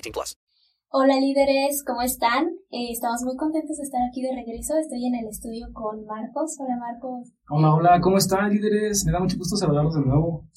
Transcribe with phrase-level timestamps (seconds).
[0.00, 0.38] 18 plus.
[0.92, 2.48] Hola líderes, ¿cómo están?
[2.70, 4.76] Eh, estamos muy contentos de estar aquí de regreso.
[4.76, 6.56] Estoy en el estudio con Marcos.
[6.58, 7.30] Hola Marcos.
[7.48, 9.04] Hola, hola, ¿cómo están líderes?
[9.06, 10.48] Me da mucho gusto saludarlos de nuevo.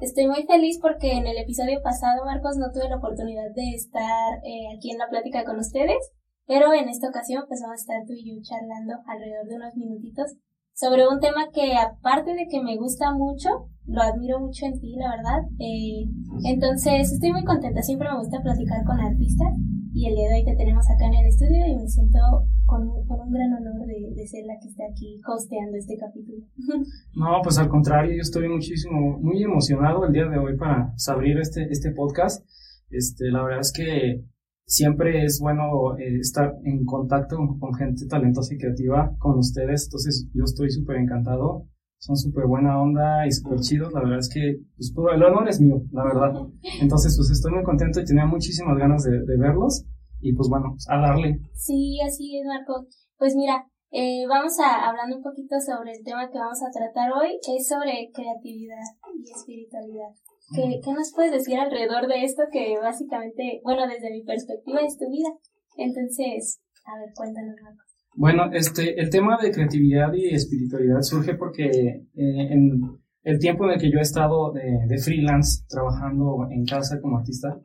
[0.00, 4.40] Estoy muy feliz porque en el episodio pasado, Marcos, no tuve la oportunidad de estar
[4.44, 6.00] eh, aquí en la plática con ustedes,
[6.46, 9.76] pero en esta ocasión pues vamos a estar tú y yo charlando alrededor de unos
[9.76, 10.36] minutitos
[10.72, 14.94] sobre un tema que aparte de que me gusta mucho, lo admiro mucho en ti,
[14.96, 15.40] la verdad.
[15.58, 16.08] Eh,
[16.44, 19.54] entonces estoy muy contenta, siempre me gusta platicar con artistas
[19.92, 22.18] y el día de hoy te tenemos acá en el estudio y me siento
[22.66, 26.44] con, con un gran honor de, de, ser la que está aquí hosteando este capítulo.
[27.14, 31.38] No, pues al contrario, yo estoy muchísimo, muy emocionado el día de hoy para abrir
[31.38, 32.44] este, este podcast.
[32.90, 34.24] Este, la verdad es que
[34.66, 40.28] siempre es bueno eh, estar en contacto con, gente talentosa y creativa con ustedes, entonces
[40.34, 41.66] yo estoy súper encantado,
[41.98, 45.48] son súper buena onda y súper chidos, la verdad es que pues, todo el honor
[45.48, 46.32] es mío, la verdad.
[46.80, 49.84] Entonces pues estoy muy contento y tenía muchísimas ganas de, de verlos
[50.20, 51.40] y pues bueno, a darle.
[51.54, 52.86] Sí, así es Marco.
[53.18, 57.12] Pues mira, eh, vamos a hablando un poquito sobre el tema que vamos a tratar
[57.12, 58.84] hoy, es sobre creatividad
[59.14, 60.10] y espiritualidad.
[60.54, 64.96] ¿Qué, ¿Qué, nos puedes decir alrededor de esto que básicamente, bueno, desde mi perspectiva es
[64.98, 65.30] tu vida?
[65.76, 67.85] Entonces, a ver, cuéntanos algo.
[68.16, 72.80] Bueno, este, el tema de creatividad y espiritualidad surge porque eh, en
[73.22, 77.18] el tiempo en el que yo he estado de, de, freelance trabajando en casa como
[77.18, 77.60] artista,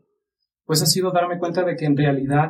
[0.65, 2.49] pues ha sido darme cuenta de que en realidad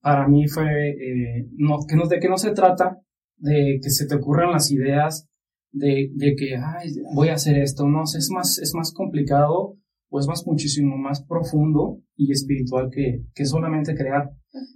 [0.00, 2.98] para mí fue, eh, no, que no, de que no se trata
[3.36, 5.28] de que se te ocurran las ideas
[5.70, 9.76] de, de que, ay, voy a hacer esto, no, es más, es más complicado
[10.08, 14.30] o es más muchísimo más profundo y espiritual que, que solamente crear.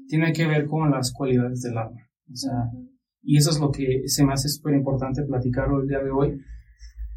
[0.07, 2.10] Tiene que ver con las cualidades del alma.
[2.33, 2.71] O sea,
[3.23, 6.41] y eso es lo que se me hace súper importante platicarlo el día de hoy,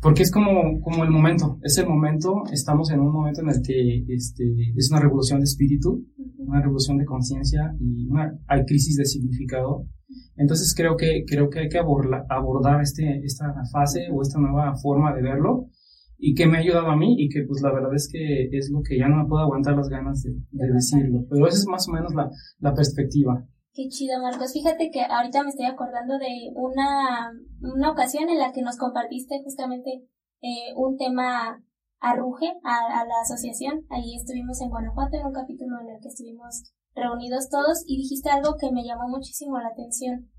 [0.01, 3.61] porque es como, como el momento, es el momento, estamos en un momento en el
[3.61, 4.43] que este,
[4.75, 6.05] es una revolución de espíritu,
[6.37, 9.87] una revolución de conciencia y una, hay crisis de significado
[10.35, 14.75] entonces creo que, creo que hay que abordar, abordar este, esta fase o esta nueva
[14.75, 15.67] forma de verlo
[16.17, 18.69] y que me ha ayudado a mí y que pues la verdad es que es
[18.71, 21.25] lo que ya no me puedo aguantar las ganas de, de decirlo.
[21.29, 23.45] Pero esa es más o menos la, la perspectiva.
[23.73, 24.53] Qué chido, Marcos.
[24.53, 29.41] Fíjate que ahorita me estoy acordando de una, una ocasión en la que nos compartiste
[29.43, 30.03] justamente
[30.41, 31.63] eh, un tema
[31.99, 33.85] arruje a, a la asociación.
[33.89, 38.29] Ahí estuvimos en Guanajuato en un capítulo en el que estuvimos reunidos todos y dijiste
[38.29, 40.29] algo que me llamó muchísimo la atención,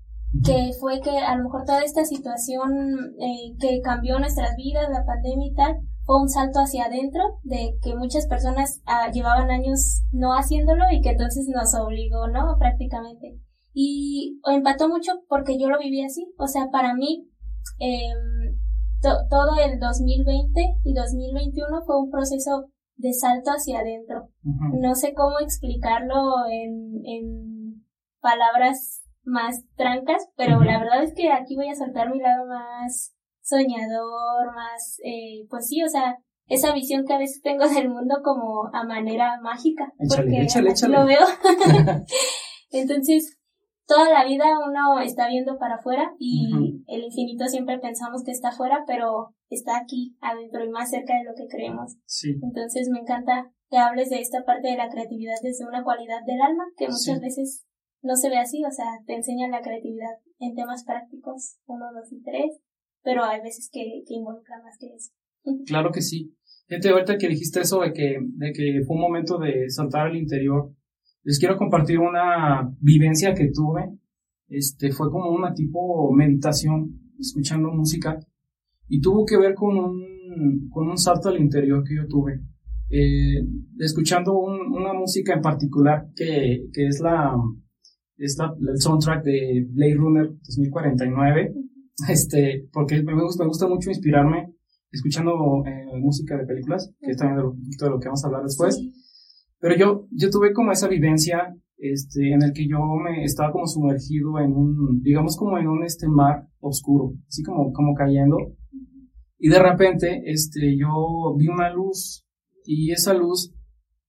[0.45, 5.05] que fue que a lo mejor toda esta situación eh, que cambió nuestras vidas, la
[5.05, 5.75] pandemia y tal,
[6.05, 11.01] fue un salto hacia adentro de que muchas personas ah, llevaban años no haciéndolo y
[11.01, 12.57] que entonces nos obligó, ¿no?
[12.59, 13.39] Prácticamente.
[13.73, 16.31] Y empató mucho porque yo lo viví así.
[16.37, 17.27] O sea, para mí,
[17.79, 18.13] eh,
[19.01, 24.29] todo el 2020 y 2021 fue un proceso de salto hacia adentro.
[24.43, 27.85] No sé cómo explicarlo en, en
[28.21, 33.14] palabras más trancas, pero la verdad es que aquí voy a saltar mi lado más
[33.45, 36.17] soñador, más, eh, pues sí, o sea,
[36.47, 40.47] esa visión que a veces tengo del mundo como a manera mágica, porque
[40.89, 41.25] lo veo.
[42.71, 43.37] Entonces,
[43.87, 48.49] toda la vida uno está viendo para afuera y el infinito siempre pensamos que está
[48.49, 51.95] afuera, pero está aquí adentro y más cerca de lo que creemos.
[52.05, 52.35] Sí.
[52.41, 56.41] Entonces me encanta que hables de esta parte de la creatividad desde una cualidad del
[56.41, 57.65] alma que muchas veces
[58.01, 62.11] no se ve así, o sea, te enseñan la creatividad en temas prácticos, uno, dos
[62.11, 62.59] y tres,
[63.05, 65.11] pero hay veces que, que involucra más que eso.
[65.67, 66.35] Claro que sí.
[66.67, 70.17] Fíjate, ahorita que dijiste eso de que, de que fue un momento de saltar al
[70.17, 70.71] interior,
[71.23, 73.91] les quiero compartir una vivencia que tuve.
[74.49, 78.19] Este, fue como una tipo meditación, escuchando música,
[78.87, 82.41] y tuvo que ver con un, con un salto al interior que yo tuve.
[82.89, 83.41] eh,
[83.79, 87.33] escuchando una música en particular que, que es la
[88.17, 91.53] es el soundtrack de Blade Runner 2049,
[92.09, 94.53] este, porque me gusta, me gusta mucho inspirarme
[94.91, 98.27] escuchando eh, música de películas, que es también de lo, de lo que vamos a
[98.27, 98.81] hablar después.
[99.59, 103.67] Pero yo, yo tuve como esa vivencia este, en el que yo me estaba como
[103.67, 108.37] sumergido en un, digamos como en un este mar oscuro, así como, como cayendo.
[109.37, 112.25] Y de repente, este, yo vi una luz
[112.63, 113.53] y esa luz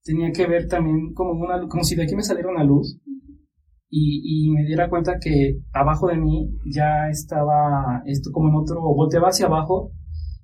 [0.02, 3.00] tenía que ver también como una, como si de aquí me saliera una luz
[3.88, 8.80] y, y me diera cuenta que abajo de mí ya estaba esto como en otro,
[8.82, 9.92] volteaba hacia abajo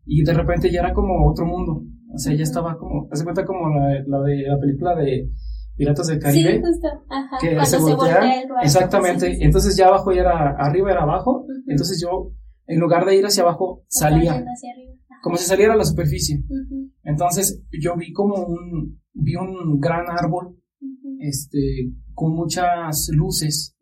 [0.04, 1.82] y de repente ya era como otro mundo.
[2.14, 5.30] O sea, ya estaba como, hace cuenta como la, la de la película de
[5.76, 6.52] Piratas del Caribe.
[6.56, 6.88] Sí, justo.
[7.08, 7.36] Ajá.
[7.40, 8.14] Que Cuando se se voltea.
[8.14, 9.30] barco, exactamente.
[9.30, 9.44] sí, sí.
[9.44, 11.46] Entonces ya abajo ya era, arriba era abajo.
[11.66, 12.32] Entonces yo,
[12.66, 14.32] en lugar de ir hacia abajo, salía.
[14.32, 14.92] hacia arriba.
[15.22, 16.42] Como si saliera a la superficie.
[17.04, 20.56] Entonces yo vi como un, vi un gran árbol,
[21.20, 23.76] este, con muchas luces.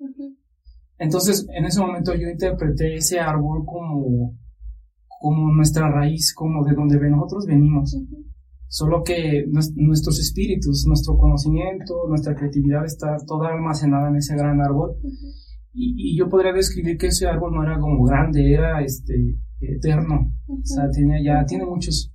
[0.98, 4.36] Entonces, en ese momento yo interpreté ese árbol como,
[5.20, 7.96] como nuestra raíz, como de donde nosotros venimos.
[8.68, 14.60] Solo que nues- nuestros espíritus, nuestro conocimiento, nuestra creatividad está toda almacenada en ese gran
[14.60, 14.96] árbol.
[15.72, 20.32] Y, y yo podría describir que ese árbol no era como grande, era este eterno.
[20.46, 22.12] O sea, tenía ya, tiene muchos.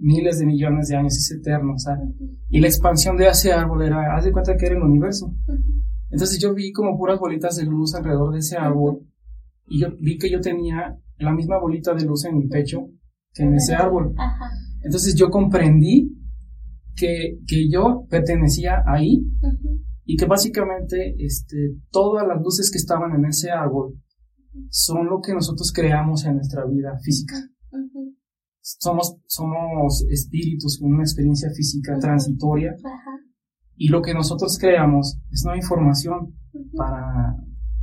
[0.00, 1.74] Miles de millones de años, es eterno.
[1.74, 2.38] Ujú.
[2.48, 5.34] y la expansión de ese árbol era, haz de cuenta que era el universo.
[6.10, 9.06] Entonces yo vi como puras bolitas de luz alrededor de ese árbol
[9.66, 12.88] y yo vi que yo tenía la misma bolita de luz en mi pecho
[13.34, 14.14] que en ese árbol.
[14.82, 16.14] Entonces yo comprendí
[16.96, 19.22] que, que yo pertenecía ahí
[20.04, 21.56] y que básicamente este,
[21.90, 23.94] todas las luces que estaban en ese árbol
[24.70, 27.36] son lo que nosotros creamos en nuestra vida física.
[28.78, 33.16] Somos, somos espíritus con una experiencia física transitoria Ajá.
[33.76, 36.34] y lo que nosotros creamos es nueva información
[36.76, 37.34] para,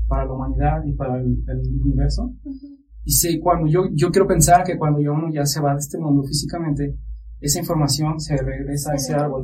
[0.07, 2.33] para la humanidad y para el, el universo.
[3.03, 5.79] Y sé, cuando yo, yo quiero pensar que cuando ya uno ya se va de
[5.79, 6.97] este mundo físicamente,
[7.39, 9.43] esa información se regresa a Se ese árbol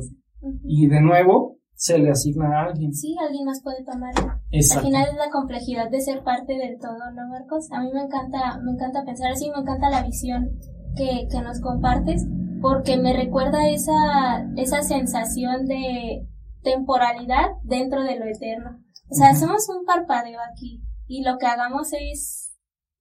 [0.64, 2.92] y de nuevo se le asigna a alguien.
[2.92, 4.32] Sí, alguien más puede tomarlo.
[4.32, 7.68] Al final es la complejidad de ser parte del todo, ¿no, Marcos?
[7.72, 10.48] A mí me encanta, me encanta pensar así, me encanta la visión
[10.96, 12.26] que, que nos compartes,
[12.60, 16.26] porque me recuerda esa, esa sensación de
[16.62, 18.78] temporalidad dentro de lo eterno.
[19.10, 22.54] O sea, somos un parpadeo aquí, y lo que hagamos es,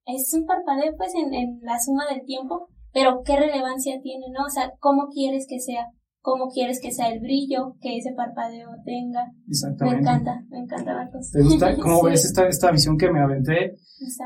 [0.05, 4.45] es un parpadeo pues en, en la suma del tiempo, pero qué relevancia tiene, ¿no?
[4.45, 5.87] O sea, ¿cómo quieres que sea?
[6.23, 9.25] ¿Cómo quieres que sea el brillo que ese parpadeo tenga?
[9.45, 10.01] Me Exactamente.
[10.01, 11.31] encanta, me encanta Marcos.
[11.31, 11.75] ¿Te gusta?
[11.81, 13.77] ¿Cómo Sí, ves esta, esta visión que me aventé?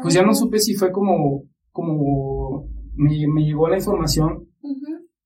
[0.01, 2.65] Pues ya no supe si fue como, como
[2.95, 4.47] me, me llegó la información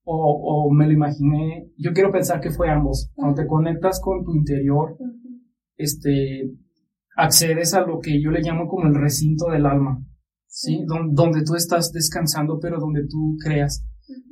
[0.04, 1.68] o, o me lo imaginé.
[1.76, 3.10] Yo quiero pensar que fue ambos.
[3.14, 4.96] Cuando te conectas con tu interior,
[5.76, 6.50] este,
[7.16, 10.02] accedes a lo que yo le llamo como el recinto del alma,
[10.46, 10.84] ¿sí?
[10.86, 13.86] Don- donde tú estás descansando, pero donde tú creas,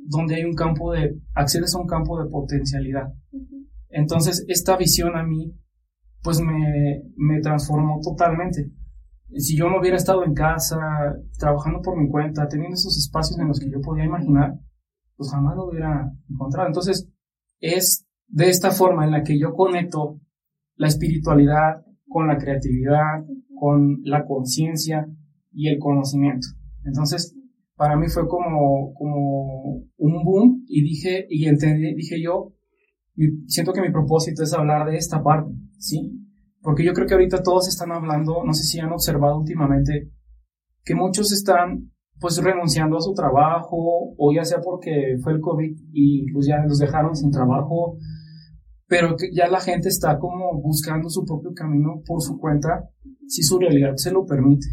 [0.07, 3.13] donde hay un campo de, accedes a un campo de potencialidad.
[3.89, 5.53] Entonces, esta visión a mí,
[6.21, 8.71] pues me, me transformó totalmente.
[9.37, 10.77] Si yo no hubiera estado en casa,
[11.37, 14.53] trabajando por mi cuenta, teniendo esos espacios en los que yo podía imaginar,
[15.15, 16.67] pues jamás lo hubiera encontrado.
[16.67, 17.07] Entonces,
[17.59, 20.19] es de esta forma en la que yo conecto
[20.75, 23.25] la espiritualidad con la creatividad,
[23.59, 25.07] con la conciencia
[25.51, 26.47] y el conocimiento.
[26.83, 27.35] Entonces,
[27.75, 32.53] para mí fue como, como un boom y dije, y entendí, dije yo,
[33.47, 36.18] siento que mi propósito es hablar de esta parte, ¿sí?
[36.61, 40.11] Porque yo creo que ahorita todos están hablando, no sé si han observado últimamente,
[40.83, 45.77] que muchos están pues renunciando a su trabajo, o ya sea porque fue el COVID
[45.93, 47.95] y pues ya los dejaron sin trabajo,
[48.87, 52.89] pero que ya la gente está como buscando su propio camino por su cuenta,
[53.27, 54.67] si su realidad se lo permite.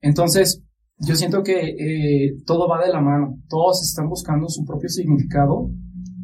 [0.00, 0.64] Entonces,
[0.98, 5.70] yo siento que eh, todo va de la mano, todos están buscando su propio significado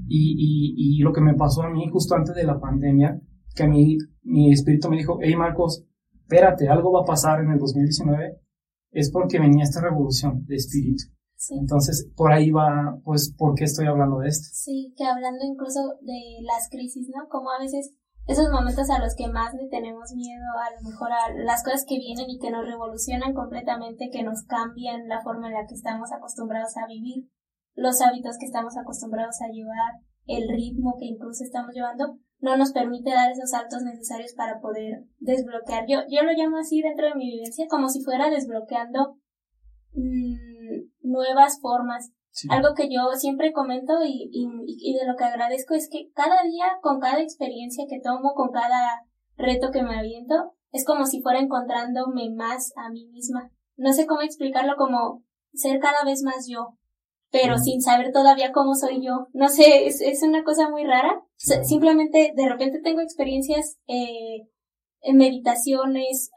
[0.08, 3.20] y, y, y lo que me pasó a mí justo antes de la pandemia,
[3.54, 7.50] que a mí mi espíritu me dijo, hey Marcos, espérate, algo va a pasar en
[7.50, 8.40] el 2019,
[8.92, 11.04] es porque venía esta revolución de espíritu.
[11.36, 14.46] Sí, Entonces, por ahí va, pues, ¿por qué estoy hablando de esto?
[14.52, 17.28] sí, que hablando incluso de las crisis, ¿no?
[17.28, 17.94] Como a veces
[18.26, 21.84] esos momentos a los que más le tenemos miedo, a lo mejor a las cosas
[21.88, 25.74] que vienen y que nos revolucionan completamente, que nos cambian la forma en la que
[25.74, 27.26] estamos acostumbrados a vivir,
[27.74, 32.72] los hábitos que estamos acostumbrados a llevar, el ritmo que incluso estamos llevando, no nos
[32.72, 35.84] permite dar esos saltos necesarios para poder desbloquear.
[35.86, 39.16] Yo, yo lo llamo así dentro de mi vivencia, como si fuera desbloqueando
[39.92, 42.12] mm, nuevas formas
[42.48, 46.42] Algo que yo siempre comento y, y, y de lo que agradezco es que cada
[46.44, 49.04] día, con cada experiencia que tomo, con cada
[49.36, 53.50] reto que me aviento, es como si fuera encontrándome más a mí misma.
[53.76, 56.76] No sé cómo explicarlo como ser cada vez más yo,
[57.30, 59.28] pero sin saber todavía cómo soy yo.
[59.32, 61.22] No sé, es, es una cosa muy rara.
[61.36, 64.48] Simplemente de repente tengo experiencias eh,
[65.02, 66.30] en meditaciones,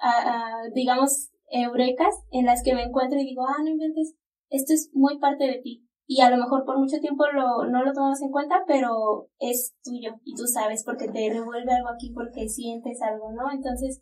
[0.74, 4.16] digamos, eurecas, en las que me encuentro y digo, ah, no inventes,
[4.50, 5.88] esto es muy parte de ti.
[6.06, 9.74] Y a lo mejor por mucho tiempo lo, no lo tomamos en cuenta, pero es
[9.84, 13.52] tuyo y tú sabes porque te revuelve algo aquí, porque sientes algo, ¿no?
[13.52, 14.02] Entonces,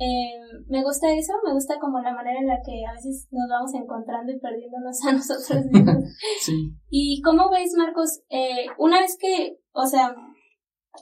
[0.00, 0.32] eh,
[0.66, 3.74] me gusta eso, me gusta como la manera en la que a veces nos vamos
[3.74, 6.04] encontrando y perdiéndonos a nosotros mismos.
[6.40, 6.72] sí.
[6.88, 8.22] ¿Y cómo ves, Marcos?
[8.30, 10.14] Eh, una vez que, o sea,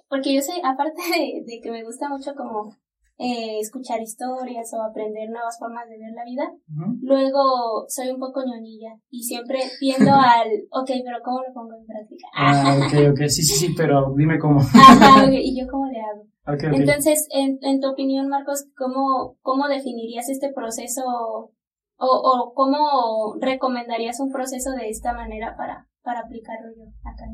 [0.08, 2.74] porque yo sé, aparte de, de que me gusta mucho como
[3.18, 6.52] eh, escuchar historias o aprender nuevas formas de ver la vida.
[7.00, 11.86] Luego soy un poco ñoñilla y siempre viendo al, ok, pero ¿cómo lo pongo en
[11.86, 12.28] práctica?
[12.36, 14.60] Ah, ok, ok, sí, sí, sí, pero dime cómo.
[14.60, 16.26] Ajá, y yo cómo le hago.
[16.48, 21.52] Entonces, en, en tu opinión, Marcos, ¿cómo, cómo definirías este proceso o,
[21.98, 27.24] o cómo recomendarías un proceso de esta manera para, para aplicarlo yo acá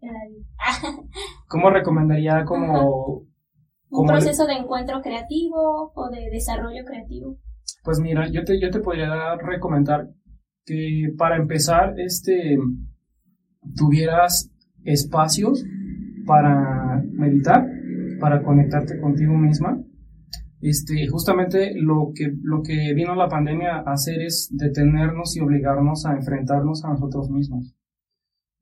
[0.00, 1.02] en la vida?
[1.48, 3.26] ¿Cómo recomendaría como
[3.90, 7.38] un proceso de encuentro creativo o de desarrollo creativo?
[7.84, 10.08] Pues mira, yo te, yo te podría recomendar
[10.66, 12.58] que para empezar, este,
[13.74, 14.50] tuvieras
[14.84, 15.64] espacios
[16.26, 17.66] para meditar,
[18.20, 19.82] para conectarte contigo misma.
[20.60, 26.04] Este, justamente lo que, lo que vino la pandemia a hacer es detenernos y obligarnos
[26.04, 27.74] a enfrentarnos a nosotros mismos.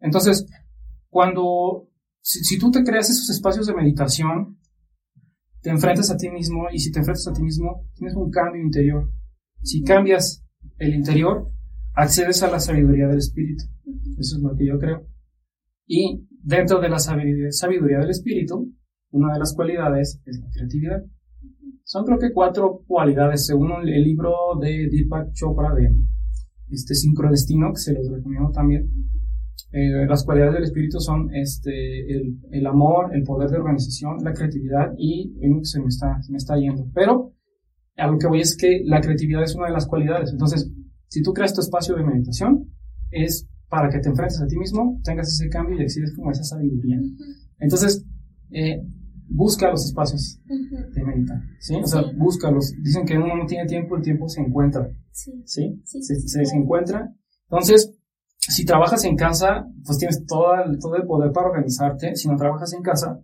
[0.00, 0.46] Entonces,
[1.08, 1.88] cuando,
[2.20, 4.58] si, si tú te creas esos espacios de meditación,
[5.62, 8.62] te enfrentas a ti mismo y si te enfrentas a ti mismo, tienes un cambio
[8.62, 9.10] interior.
[9.62, 10.44] Si cambias
[10.78, 11.50] el interior,
[11.94, 13.64] accedes a la sabiduría del espíritu.
[14.18, 15.08] Eso es lo que yo creo.
[15.86, 18.72] Y dentro de la sabiduría del espíritu,
[19.10, 21.02] una de las cualidades es la creatividad.
[21.84, 25.94] Son creo que cuatro cualidades según el libro de Deepak Chopra de
[26.68, 28.90] este sincrodestino, que se los recomiendo también.
[29.72, 34.32] Eh, las cualidades del espíritu son este, el, el, amor, el poder de organización, la
[34.32, 36.86] creatividad y que se me, está, se me está yendo.
[36.94, 37.32] Pero
[37.96, 40.30] a lo que voy es que la creatividad es una de las cualidades.
[40.32, 40.70] Entonces,
[41.08, 42.70] si tú creas tu espacio de meditación,
[43.10, 46.44] es para que te enfrentes a ti mismo, tengas ese cambio y exhides como esa
[46.44, 46.98] sabiduría.
[47.58, 48.04] Entonces,
[48.56, 48.82] eh,
[49.28, 51.76] busca los espacios de meditar, ¿sí?
[51.76, 52.72] O sea, búscalos.
[52.82, 55.32] Dicen que uno no tiene tiempo, el tiempo se encuentra, ¿sí?
[55.44, 55.82] ¿Sí?
[55.84, 57.12] se, se encuentra.
[57.50, 57.94] Entonces,
[58.38, 62.14] si trabajas en casa, pues tienes todo el, todo el poder para organizarte.
[62.16, 63.20] Si no trabajas en casa,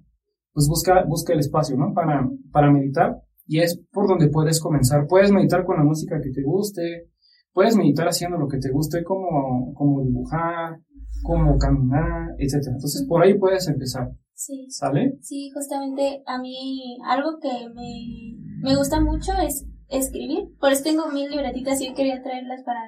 [0.52, 1.94] pues busca, busca el espacio, ¿no?
[1.94, 3.22] Para, para meditar.
[3.46, 5.06] Y es por donde puedes comenzar.
[5.06, 7.08] Puedes meditar con la música que te guste.
[7.52, 10.80] Puedes meditar haciendo lo que te guste, como, como dibujar,
[11.22, 12.66] como caminar, etc.
[12.66, 14.10] Entonces, por ahí puedes empezar.
[14.34, 14.66] Sí.
[14.70, 15.18] ¿Sale?
[15.20, 20.48] Sí, justamente a mí algo que me, me gusta mucho es escribir.
[20.58, 22.80] Por eso tengo mil libretitas y quería traerlas para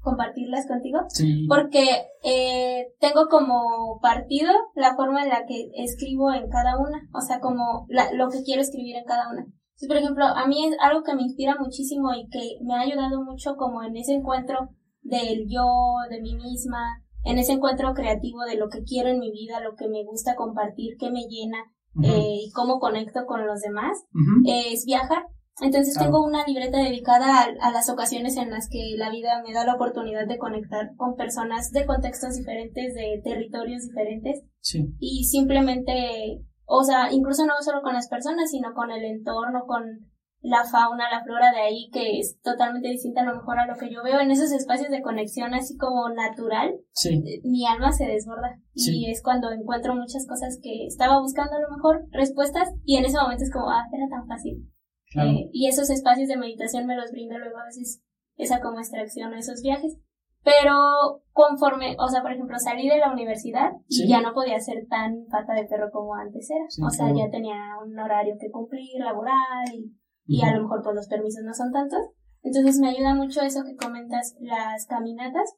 [0.00, 1.00] compartirlas contigo.
[1.08, 1.46] Sí.
[1.48, 1.84] Porque
[2.24, 7.40] eh, tengo como partido la forma en la que escribo en cada una, o sea,
[7.40, 9.42] como la, lo que quiero escribir en cada una.
[9.42, 12.80] Entonces, por ejemplo, a mí es algo que me inspira muchísimo y que me ha
[12.80, 14.68] ayudado mucho como en ese encuentro
[15.02, 15.66] del yo,
[16.08, 19.74] de mí misma, en ese encuentro creativo de lo que quiero en mi vida, lo
[19.76, 21.58] que me gusta compartir, qué me llena
[22.02, 24.04] eh, y cómo conecto con los demás,
[24.46, 25.24] es viajar.
[25.60, 29.66] Entonces tengo una libreta dedicada a, las ocasiones en las que la vida me da
[29.66, 34.42] la oportunidad de conectar con personas de contextos diferentes, de territorios diferentes.
[34.60, 34.94] Sí.
[34.98, 40.11] Y simplemente, o sea, incluso no solo con las personas, sino con el entorno, con
[40.42, 43.76] la fauna, la flora de ahí, que es totalmente distinta a lo mejor a lo
[43.76, 46.74] que yo veo en esos espacios de conexión así como natural.
[46.92, 47.22] Sí.
[47.24, 48.58] Eh, mi alma se desborda.
[48.74, 53.04] Y es cuando encuentro muchas cosas que estaba buscando a lo mejor respuestas y en
[53.04, 54.68] ese momento es como, ah, era tan fácil.
[55.14, 58.02] Eh, y esos espacios de meditación me los brinda luego a veces
[58.36, 59.96] esa como extracción o esos viajes.
[60.44, 64.88] Pero conforme, o sea, por ejemplo, salí de la universidad y ya no podía ser
[64.88, 66.64] tan pata de perro como antes era.
[66.84, 69.94] o sea, ya tenía un horario que cumplir, laboral, y,
[70.26, 72.00] y a lo mejor pues los permisos no son tantos.
[72.42, 75.54] Entonces me ayuda mucho eso que comentas, las caminatas.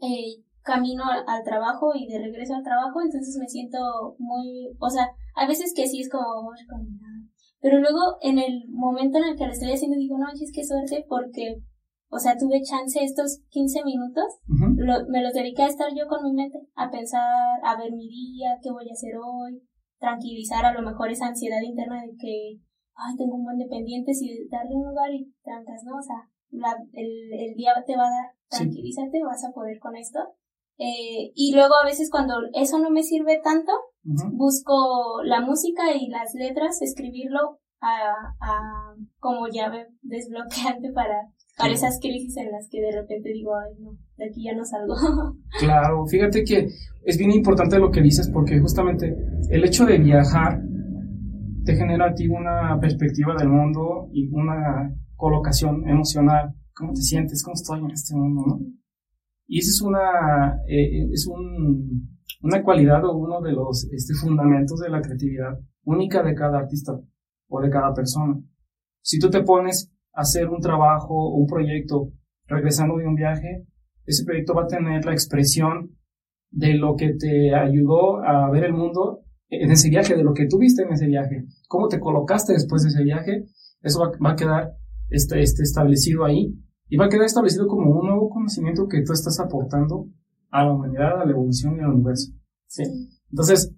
[0.00, 3.78] eh, camino al, trabajo y de regreso al trabajo, entonces me siento
[4.18, 6.50] muy, o sea, a veces que sí es como,
[7.62, 10.64] pero luego, en el momento en el que lo estoy haciendo, digo, no, es que
[10.64, 11.62] suerte porque,
[12.10, 14.24] o sea, tuve chance estos 15 minutos,
[15.08, 18.58] me los dediqué a estar yo con mi mente, a pensar, a ver mi día,
[18.60, 19.62] qué voy a hacer hoy,
[20.00, 22.58] tranquilizar a lo mejor esa ansiedad interna de que,
[22.94, 25.96] ay, tengo un buen de pendientes y darle un lugar y trancas, ¿no?
[25.96, 29.96] O sea, la, el, el día te va a dar, tranquilízate, vas a poder con
[29.96, 30.20] esto.
[30.78, 33.72] Eh, y luego a veces cuando eso no me sirve tanto,
[34.02, 41.98] busco la música y las letras, escribirlo a, a como llave desbloqueante para, para esas
[42.00, 44.94] crisis en las que de repente digo, ay no, de aquí ya no salgo.
[45.60, 46.68] claro, fíjate que
[47.04, 49.14] es bien importante lo que dices porque justamente
[49.50, 50.62] el hecho de viajar
[51.64, 56.54] te genera a ti una perspectiva del mundo y una colocación emocional.
[56.74, 57.42] ¿Cómo te sientes?
[57.44, 58.60] ¿Cómo estoy en este mundo?
[59.46, 64.80] Y eso es una, eh, es un, una cualidad o uno de los este, fundamentos
[64.80, 66.92] de la creatividad única de cada artista
[67.48, 68.40] o de cada persona.
[69.02, 72.12] Si tú te pones a hacer un trabajo o un proyecto
[72.46, 73.66] regresando de un viaje,
[74.06, 75.96] ese proyecto va a tener la expresión
[76.50, 79.22] de lo que te ayudó a ver el mundo
[79.60, 82.88] en ese viaje, de lo que tuviste en ese viaje, cómo te colocaste después de
[82.88, 83.44] ese viaje,
[83.82, 84.72] eso va, a quedar
[85.10, 86.54] este, este, establecido ahí
[86.88, 90.06] y va a quedar establecido como un nuevo conocimiento que tú estás aportando
[90.50, 92.32] a la humanidad, a la evolución y al universo.
[92.66, 92.82] ¿sí?
[93.30, 93.74] Entonces,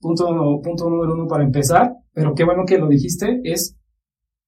[0.00, 0.26] punto,
[0.62, 3.78] punto número uno para empezar, pero qué bueno que lo dijiste, es,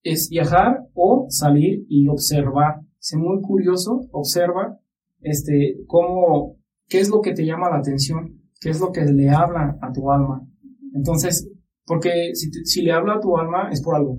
[0.02, 2.80] es viajar o salir y observar.
[2.98, 4.80] Sé muy curioso, observa
[5.20, 6.56] este, cómo,
[6.88, 9.92] qué es lo que te llama la atención, qué es lo que le habla a
[9.92, 10.46] tu alma.
[10.94, 11.50] Entonces,
[11.86, 14.18] porque si, si le habla a tu alma es por algo.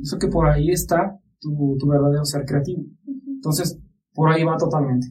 [0.00, 2.82] Eso que por ahí está tu, tu verdadero ser creativo.
[3.26, 3.78] Entonces,
[4.14, 5.08] por ahí va totalmente.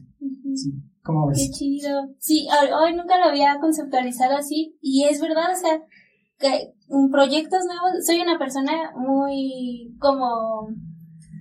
[0.54, 0.72] Sí.
[1.02, 1.38] ¿Cómo ves?
[1.38, 2.08] Qué chido.
[2.18, 5.80] Sí, hoy nunca lo había conceptualizado así y es verdad, o sea,
[6.38, 6.72] que
[7.10, 10.68] proyectos nuevos, soy una persona muy como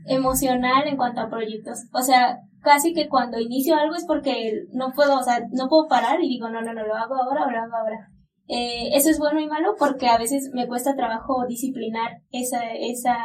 [0.06, 1.80] emocional en cuanto a proyectos.
[1.94, 5.88] O sea, casi que cuando inicio algo es porque no puedo, o sea, no puedo
[5.88, 8.10] parar y digo, no, no, no, lo hago ahora o lo hago ahora.
[8.48, 13.18] Eh, eso es bueno y malo porque a veces me cuesta trabajo disciplinar esa, esa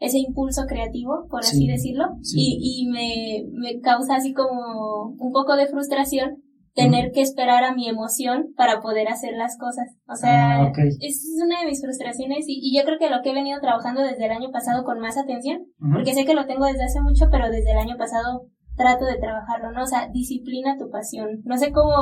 [0.00, 5.56] ese impulso creativo, por así decirlo, y, y me, me causa así como un poco
[5.56, 6.42] de frustración
[6.82, 9.88] tener que esperar a mi emoción para poder hacer las cosas.
[10.08, 13.30] O sea, ah, es una de mis frustraciones y, y, yo creo que lo que
[13.30, 16.66] he venido trabajando desde el año pasado con más atención, porque sé que lo tengo
[16.66, 19.82] desde hace mucho, pero desde el año pasado trato de trabajarlo, ¿no?
[19.82, 21.42] O sea, disciplina tu pasión.
[21.44, 21.92] No sé cómo,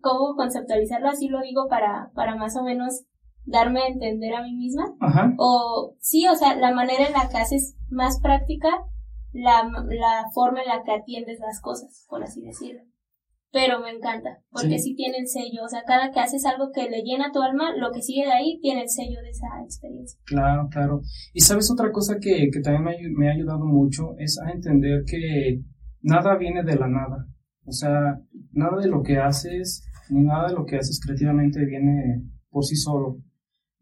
[0.00, 3.04] cómo conceptualizarlo, así lo digo para, para más o menos
[3.44, 4.84] darme a entender a mí misma.
[5.38, 8.68] O sí, o sea, la manera en la que haces más práctica
[9.32, 12.82] la, la forma en la que atiendes las cosas, por así decirlo.
[13.56, 14.94] Pero me encanta, porque sí.
[14.94, 17.90] tiene el sello, o sea, cada que haces algo que le llena tu alma, lo
[17.90, 20.20] que sigue de ahí tiene el sello de esa experiencia.
[20.26, 21.00] Claro, claro.
[21.32, 25.04] Y sabes otra cosa que, que también me, me ha ayudado mucho es a entender
[25.06, 25.62] que
[26.02, 27.26] nada viene de la nada.
[27.64, 28.20] O sea,
[28.52, 32.76] nada de lo que haces, ni nada de lo que haces creativamente viene por sí
[32.76, 33.16] solo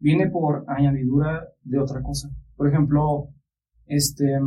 [0.05, 2.29] viene por añadidura de otra cosa.
[2.57, 3.31] Por ejemplo,
[3.87, 4.39] este,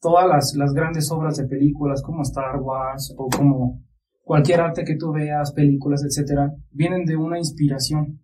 [0.00, 3.82] todas las, las grandes obras de películas como Star Wars o como
[4.22, 8.20] cualquier arte que tú veas, películas, etcétera, vienen de una inspiración,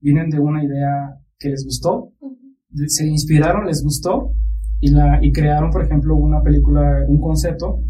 [0.00, 2.12] vienen de una idea que les gustó,
[2.86, 4.32] se inspiraron, les gustó
[4.80, 7.80] y, la, y crearon, por ejemplo, una película, un concepto,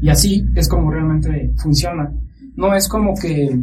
[0.00, 2.12] y así es como realmente funciona.
[2.56, 3.56] No es como que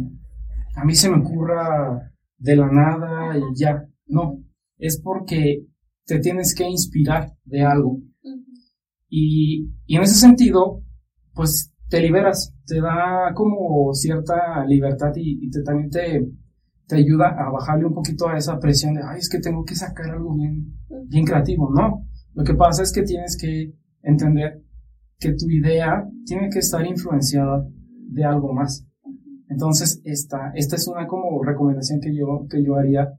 [0.74, 3.86] a mí se me ocurra de la nada y ya.
[4.06, 4.42] No,
[4.78, 5.66] es porque
[6.06, 7.98] te tienes que inspirar de algo.
[9.08, 10.82] y, y, en ese sentido,
[11.34, 16.24] pues te liberas, te da como cierta libertad y, te, también te,
[16.86, 19.74] te ayuda a bajarle un poquito a esa presión de, ay, es que tengo que
[19.74, 20.72] sacar algo bien,
[21.08, 21.68] bien creativo.
[21.74, 24.62] No, lo que pasa es que tienes que entender
[25.18, 27.66] que tu idea tiene que estar influenciada
[28.08, 28.86] de algo más.
[29.48, 33.12] Entonces, esta, esta es una como recomendación que yo, que yo haría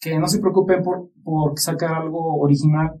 [0.00, 3.00] que no se preocupen por, por sacar algo original.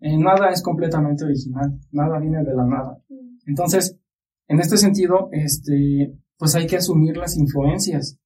[0.00, 2.98] Eh, nada es completamente original, nada viene de la nada.
[3.08, 3.36] Mm.
[3.46, 3.98] Entonces,
[4.48, 8.18] en este sentido, este, pues hay que asumir las influencias.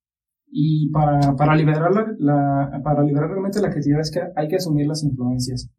[0.50, 4.87] Y para, para liberar la, para liberar realmente la creatividad es que hay que asumir
[4.87, 5.70] las influencias.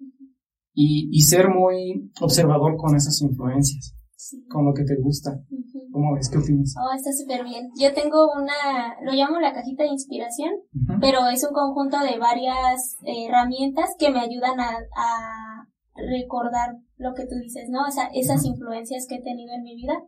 [0.73, 3.95] Y, y ser muy observador con esas influencias,
[4.47, 5.41] con lo que te gusta.
[5.91, 6.29] ¿Cómo ves?
[6.29, 6.75] ¿Qué opinas?
[6.77, 7.71] Oh, está súper bien.
[7.79, 10.51] Yo tengo una, lo llamo la cajita de inspiración,
[11.01, 17.13] pero es un conjunto de varias eh, herramientas que me ayudan a, a, recordar lo
[17.13, 17.81] que tú dices, ¿no?
[17.85, 19.99] O sea, esas influencias que he tenido en mi vida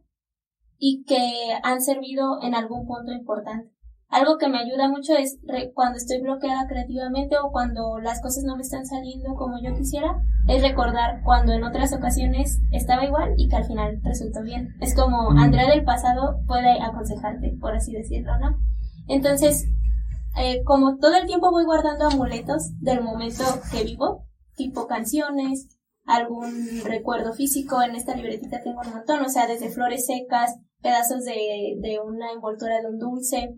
[0.84, 3.72] y que han servido en algún punto importante.
[4.10, 5.40] Algo que me ayuda mucho es
[5.76, 10.18] cuando estoy bloqueada creativamente o cuando las cosas no me están saliendo como yo quisiera,
[10.48, 14.76] es recordar cuando en otras ocasiones estaba igual y que al final resultó bien.
[14.82, 15.38] Es como mm.
[15.38, 18.58] Andrea del pasado puede aconsejarte, por así decirlo, ¿no?
[19.08, 19.68] Entonces,
[20.36, 26.82] eh, como todo el tiempo voy guardando amuletos del momento que vivo, tipo canciones, algún
[26.84, 27.84] recuerdo físico.
[27.84, 32.32] En esta libretita tengo un montón, o sea, desde flores secas, pedazos de, de una
[32.32, 33.56] envoltura de un dulce,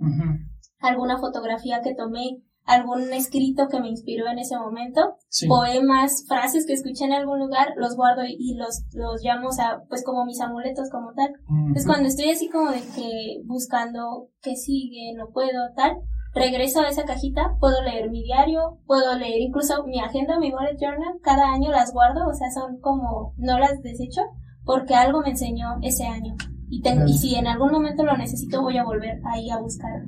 [0.79, 5.15] alguna fotografía que tomé, algún escrito que me inspiró en ese momento,
[5.47, 9.81] poemas, frases que escuché en algún lugar, los guardo y, los, los llamo, o sea,
[9.89, 11.33] pues como mis amuletos como tal.
[11.49, 15.97] Entonces cuando estoy así como de que buscando qué sigue, no puedo, tal,
[16.33, 20.77] regreso a esa cajita, puedo leer mi diario, puedo leer incluso mi agenda, mi bullet
[20.79, 24.21] journal, cada año las guardo, o sea, son como, no las desecho,
[24.63, 26.35] porque algo me enseñó ese año.
[26.69, 30.03] Y, tengo, y si en algún momento lo necesito, voy a volver ahí a buscar.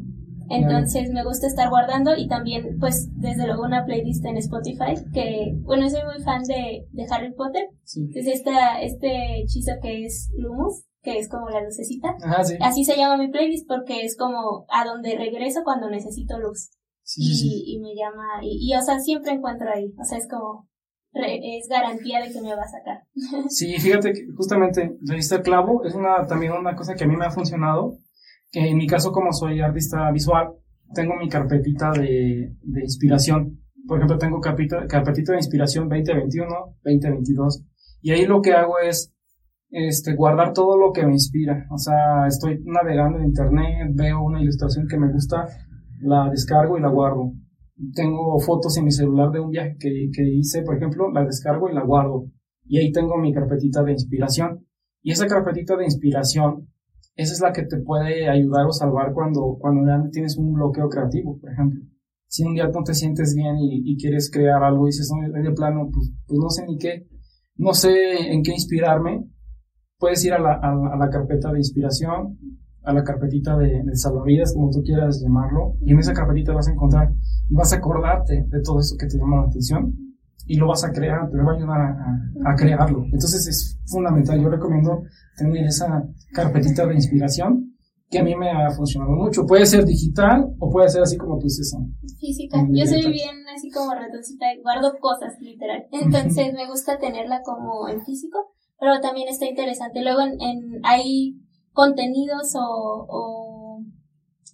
[0.49, 5.55] Entonces me gusta estar guardando y también pues desde luego una playlist en Spotify que
[5.61, 7.67] bueno soy muy fan de, de Harry Potter.
[7.83, 8.01] Sí.
[8.01, 12.15] Entonces esta, este hechizo que es Lumus, que es como la lucecita.
[12.61, 16.69] Así se llama mi playlist porque es como a donde regreso cuando necesito luz.
[17.15, 19.93] y, y, me llama, y, y, o sea, siempre encuentro ahí.
[19.99, 20.67] O sea, es como,
[21.15, 23.03] es garantía de que me va a sacar.
[23.49, 27.25] Sí, fíjate que justamente el clavo, es una, también una cosa que a mí me
[27.25, 27.97] ha funcionado,
[28.51, 30.53] que en mi caso como soy artista visual,
[30.93, 33.59] tengo mi carpetita de, de inspiración.
[33.87, 36.47] Por ejemplo, tengo carpetita, carpetita de inspiración 2021,
[36.83, 37.63] 2022.
[38.01, 39.15] Y ahí lo que hago es
[39.69, 41.67] este, guardar todo lo que me inspira.
[41.69, 45.47] O sea, estoy navegando en internet, veo una ilustración que me gusta,
[46.01, 47.33] la descargo y la guardo.
[47.93, 51.69] Tengo fotos en mi celular de un viaje que, que hice, por ejemplo, la descargo
[51.69, 52.25] y la guardo.
[52.65, 54.65] Y ahí tengo mi carpetita de inspiración.
[55.01, 56.67] Y esa carpetita de inspiración,
[57.15, 61.39] esa es la que te puede ayudar o salvar cuando, cuando tienes un bloqueo creativo,
[61.39, 61.81] por ejemplo.
[62.27, 65.51] Si un día no te sientes bien y, quieres crear algo y dices, no, de
[65.51, 67.07] plano, pues, pues no sé ni qué,
[67.55, 69.25] no sé en qué inspirarme,
[69.97, 72.37] puedes ir a a, la carpeta de inspiración,
[72.85, 76.67] a la carpetita de, de, salvavidas, como tú quieras llamarlo, y en esa carpetita vas
[76.67, 77.11] a encontrar
[77.49, 79.93] y vas a acordarte de todo eso que te llama la atención
[80.47, 83.03] y lo vas a crear, te va a ayudar a, a, crearlo.
[83.05, 85.01] Entonces es fundamental, yo recomiendo
[85.37, 87.71] tener esa carpetita de inspiración
[88.09, 89.47] que a mí me ha funcionado mucho.
[89.47, 91.75] Puede ser digital o puede ser así como tú dices.
[92.19, 92.63] Física.
[92.69, 95.85] yo soy bien así como ratoncita, guardo cosas literal.
[95.91, 100.01] Entonces me gusta tenerla como en físico pero también está interesante.
[100.01, 101.35] Luego en, hay
[101.75, 103.83] contenidos o,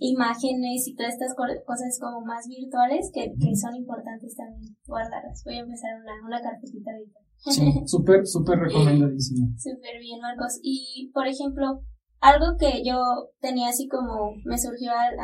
[0.04, 5.44] imágenes y todas estas cosas como más virtuales que, son importantes también guardarlas.
[5.46, 7.20] Voy a empezar una, una carpetita ahorita.
[7.38, 9.48] Sí, súper, súper recomendadísimo.
[9.58, 10.60] Súper bien, Marcos.
[10.64, 11.84] Y, por ejemplo,
[12.20, 12.98] algo que yo
[13.40, 15.20] tenía así como me surgió al,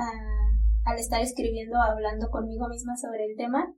[0.86, 3.74] al estar escribiendo, hablando conmigo misma sobre el tema,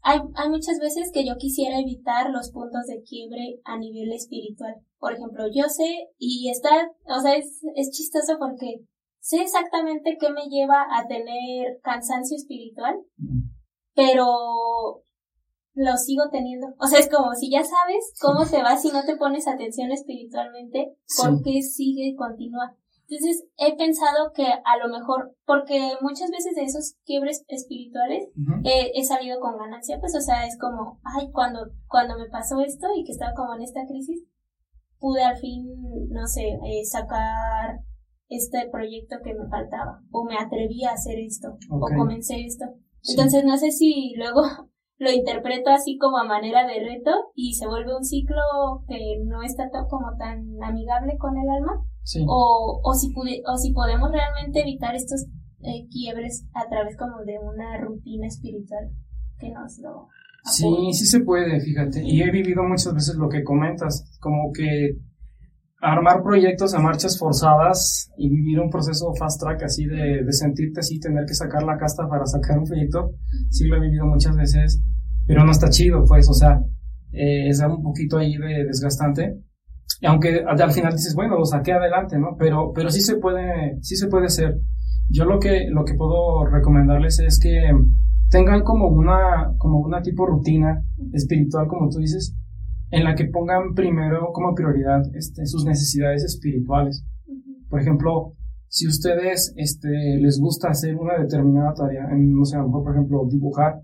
[0.00, 4.76] hay, hay muchas veces que yo quisiera evitar los puntos de quiebre a nivel espiritual.
[4.98, 8.80] Por ejemplo, yo sé, y está, o sea, es, es chistoso porque
[9.20, 12.96] sé exactamente qué me lleva a tener cansancio espiritual,
[13.94, 15.02] pero
[15.74, 16.68] lo sigo teniendo.
[16.78, 19.92] O sea, es como si ya sabes cómo te va si no te pones atención
[19.92, 22.74] espiritualmente, ¿por qué sigue y continúa?
[23.08, 28.28] Entonces he pensado que a lo mejor, porque muchas veces de esos quiebres espirituales
[28.64, 32.88] he salido con ganancia, pues o sea, es como, ay, cuando, cuando me pasó esto
[32.96, 34.24] y que estaba como en esta crisis,
[34.98, 35.66] pude al fin,
[36.10, 37.80] no sé, eh, sacar
[38.28, 42.64] este proyecto que me faltaba, o me atreví a hacer esto, o comencé esto.
[43.08, 44.42] Entonces no sé si luego
[44.98, 48.42] lo interpreto así como a manera de reto y se vuelve un ciclo
[48.88, 51.84] que no está como tan amigable con el alma
[52.26, 53.12] o, o, si
[53.46, 55.26] o si podemos realmente evitar estos
[55.62, 58.90] eh, quiebres a través como de una rutina espiritual
[59.38, 60.08] que nos lo...
[60.50, 62.02] Sí, sí se puede, fíjate.
[62.04, 64.96] Y he vivido muchas veces lo que comentas, como que
[65.80, 70.80] armar proyectos a marchas forzadas y vivir un proceso fast track así de, de sentirte
[70.80, 73.10] así, tener que sacar la casta para sacar un proyecto,
[73.50, 74.82] sí lo he vivido muchas veces,
[75.26, 76.60] pero no está chido, pues, o sea,
[77.12, 79.40] eh, es un poquito ahí de desgastante.
[80.00, 82.36] Y aunque al final dices, bueno, lo saqué adelante, ¿no?
[82.38, 84.58] Pero, pero sí se puede, sí se puede hacer.
[85.08, 87.70] Yo lo que, lo que puedo recomendarles es que
[88.30, 92.36] tengan como una, como una tipo rutina espiritual, como tú dices,
[92.90, 97.04] en la que pongan primero como prioridad este, sus necesidades espirituales.
[97.68, 98.34] Por ejemplo,
[98.68, 99.88] si ustedes este,
[100.20, 103.82] les gusta hacer una determinada tarea, en, no sé, a lo mejor, por ejemplo, dibujar,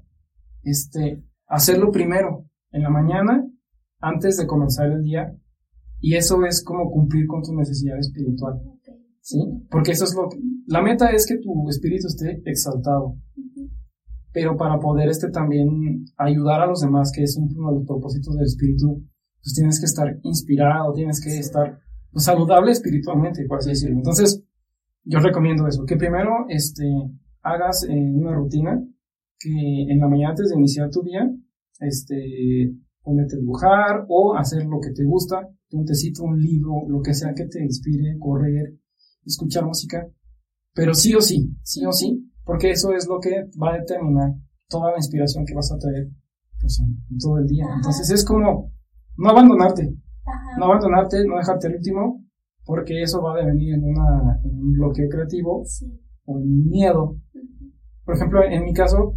[0.63, 3.47] este, hacerlo primero, en la mañana,
[4.01, 5.35] antes de comenzar el día,
[6.01, 8.61] y eso es como cumplir con tu necesidad espiritual.
[9.21, 9.39] ¿Sí?
[9.71, 13.17] Porque eso es lo que, la meta es que tu espíritu esté exaltado.
[14.33, 18.35] Pero para poder este también ayudar a los demás, que es uno de los propósitos
[18.35, 19.03] del espíritu,
[19.43, 21.79] pues tienes que estar inspirado, tienes que estar
[22.11, 23.97] pues, saludable espiritualmente, por así decirlo.
[23.97, 24.43] Entonces,
[25.05, 26.85] yo recomiendo eso, que primero este,
[27.43, 28.83] hagas eh, una rutina,
[29.39, 29.51] que
[29.89, 31.29] en la mañana antes de iniciar tu día,
[31.81, 37.01] este, ponerte a dibujar o hacer lo que te gusta, un tecito, un libro, lo
[37.03, 38.79] que sea que te inspire, correr,
[39.25, 40.07] escuchar música,
[40.75, 44.33] pero sí o sí, sí o sí, porque eso es lo que va a determinar
[44.69, 46.09] toda la inspiración que vas a traer
[46.61, 47.67] pues, en, todo el día.
[47.77, 48.71] Entonces es como
[49.17, 49.95] no abandonarte,
[50.59, 52.23] no abandonarte, no dejarte el último,
[52.65, 55.65] porque eso va a devenir en, una, en un bloqueo creativo
[56.25, 57.17] o en miedo.
[58.05, 59.15] Por ejemplo, en mi caso,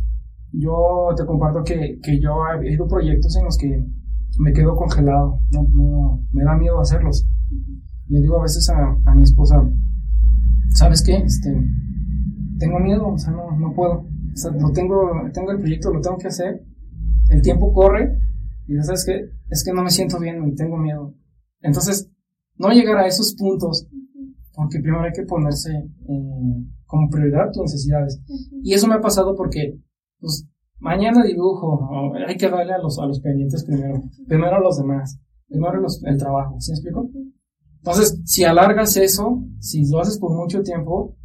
[0.52, 3.86] yo te comparto que, que yo he ido proyectos en los que
[4.40, 7.28] me quedo congelado, no, no, me da miedo hacerlos.
[8.08, 9.64] Le digo a veces a, a mi esposa,
[10.70, 11.16] ¿sabes qué?
[11.18, 11.50] Este,
[12.58, 14.00] tengo miedo, o sea, no, no puedo.
[14.00, 16.64] O sea, lo tengo, tengo el proyecto, lo tengo que hacer.
[17.30, 18.20] El tiempo corre
[18.68, 19.30] y ¿sabes qué?
[19.50, 21.14] Es que no me siento bien y tengo miedo.
[21.62, 22.12] Entonces,
[22.58, 23.88] no llegar a esos puntos,
[24.54, 28.22] porque primero hay que ponerse eh, como prioridad tus necesidades.
[28.64, 29.80] Y eso me ha pasado porque,
[30.20, 30.48] pues,
[30.80, 35.20] mañana dibujo, hay que darle a los, a los pendientes primero, primero a los demás,
[35.48, 37.10] primero los, el trabajo, ¿sí me explico?
[37.78, 41.16] Entonces, si alargas eso, si lo haces por mucho tiempo,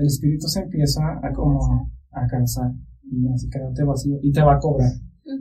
[0.00, 2.72] el espíritu se empieza a como a cansar
[3.04, 4.90] y así quedarte vacío y te va a cobrar.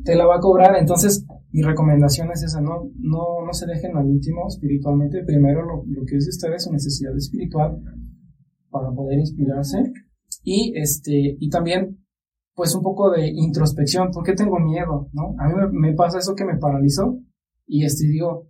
[0.04, 3.98] Te la va a cobrar, entonces mi recomendación es esa, no, no, no se dejen
[3.98, 7.82] al último espiritualmente, primero lo, lo que es de ustedes su necesidad espiritual
[8.70, 9.92] para poder inspirarse
[10.44, 11.98] y este, y también
[12.60, 15.10] pues un poco de introspección, ¿por qué tengo miedo?
[15.14, 15.34] ¿no?
[15.40, 17.18] A mí me, pasa eso que me paralizó
[17.66, 18.50] y este digo,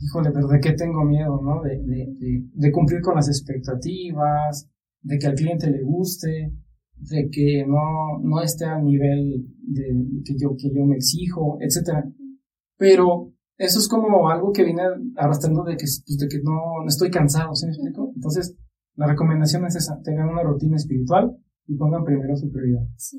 [0.00, 1.38] híjole, pero ¿de qué tengo miedo?
[1.42, 1.60] ¿no?
[1.62, 4.70] De, de, de, cumplir con las expectativas,
[5.02, 6.52] de que al cliente le guste,
[6.96, 9.84] de que no, no esté al nivel de
[10.24, 12.04] que yo, que yo me exijo, etcétera.
[12.76, 14.82] Pero eso es como algo que viene
[15.16, 18.12] arrastrando de que, pues, de que no, no estoy cansado, ¿sí me explico?
[18.14, 18.56] Entonces,
[18.94, 21.36] la recomendación es esa, tengan una rutina espiritual
[21.66, 22.86] y pongan primero su prioridad.
[22.96, 23.18] Sí.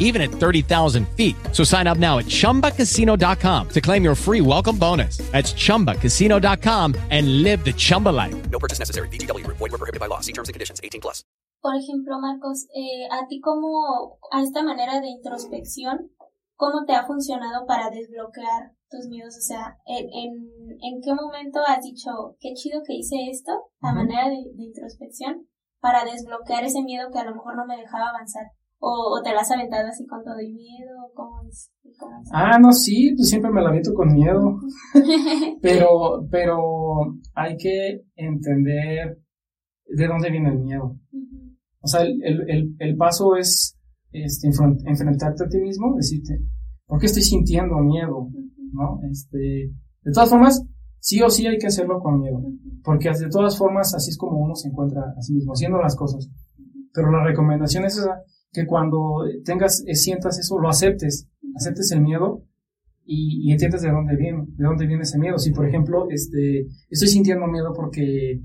[0.00, 1.36] even at 30,000 feet.
[1.52, 5.18] So sign up now at ChumbaCasino.com to claim your free welcome bonus.
[5.32, 8.34] That's ChumbaCasino.com and live the Chumba life.
[8.50, 9.08] No purchase necessary.
[9.08, 9.46] BGW.
[9.46, 10.20] Void were prohibited by law.
[10.20, 10.80] See terms and conditions.
[10.82, 11.22] 18 plus.
[11.66, 16.12] Por ejemplo, Marcos, eh, a ti como, a esta manera de introspección,
[16.54, 19.36] ¿cómo te ha funcionado para desbloquear tus miedos?
[19.36, 20.32] O sea, ¿en, en,
[20.80, 23.94] en qué momento has dicho, qué chido que hice esto, a uh -huh.
[23.96, 25.48] manera de, de introspección,
[25.80, 28.46] para desbloquear ese miedo que a lo mejor no me dejaba avanzar?
[28.78, 31.10] ¿O, te la has aventado así con todo el miedo?
[31.14, 31.72] ¿Cómo es?
[32.32, 34.58] Ah, no, sí, pues siempre me la aviento con miedo.
[35.62, 36.58] pero, pero
[37.34, 39.18] hay que entender
[39.86, 40.96] de dónde viene el miedo.
[41.80, 43.78] O sea, el, el, el, paso es
[44.12, 46.40] este, enfrentarte a ti mismo, decirte,
[46.86, 48.28] ¿por qué estoy sintiendo miedo?
[48.72, 49.00] ¿No?
[49.10, 49.70] Este,
[50.02, 50.62] de todas formas,
[50.98, 52.42] sí o sí hay que hacerlo con miedo.
[52.82, 55.96] Porque de todas formas, así es como uno se encuentra a sí mismo, haciendo las
[55.96, 56.28] cosas.
[56.92, 58.20] Pero la recomendación es esa,
[58.56, 62.42] que cuando tengas, eh, sientas eso, lo aceptes, aceptes el miedo
[63.04, 65.38] y, y, entiendes de dónde viene, de dónde viene ese miedo.
[65.38, 68.40] Si, por ejemplo, este, estoy sintiendo miedo porque,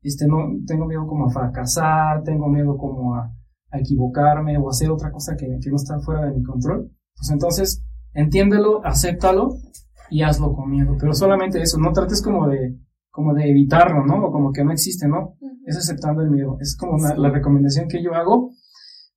[0.00, 3.30] este, no, tengo miedo como a fracasar, tengo miedo como a,
[3.70, 7.30] a equivocarme o hacer otra cosa que, que, no está fuera de mi control, pues
[7.30, 9.56] entonces, entiéndelo, acéptalo
[10.08, 10.96] y hazlo con miedo.
[10.98, 12.78] Pero solamente eso, no trates como de,
[13.10, 14.24] como de evitarlo, ¿no?
[14.24, 15.36] O como que no existe, ¿no?
[15.66, 16.56] Es aceptando el miedo.
[16.60, 18.52] Es como una, la recomendación que yo hago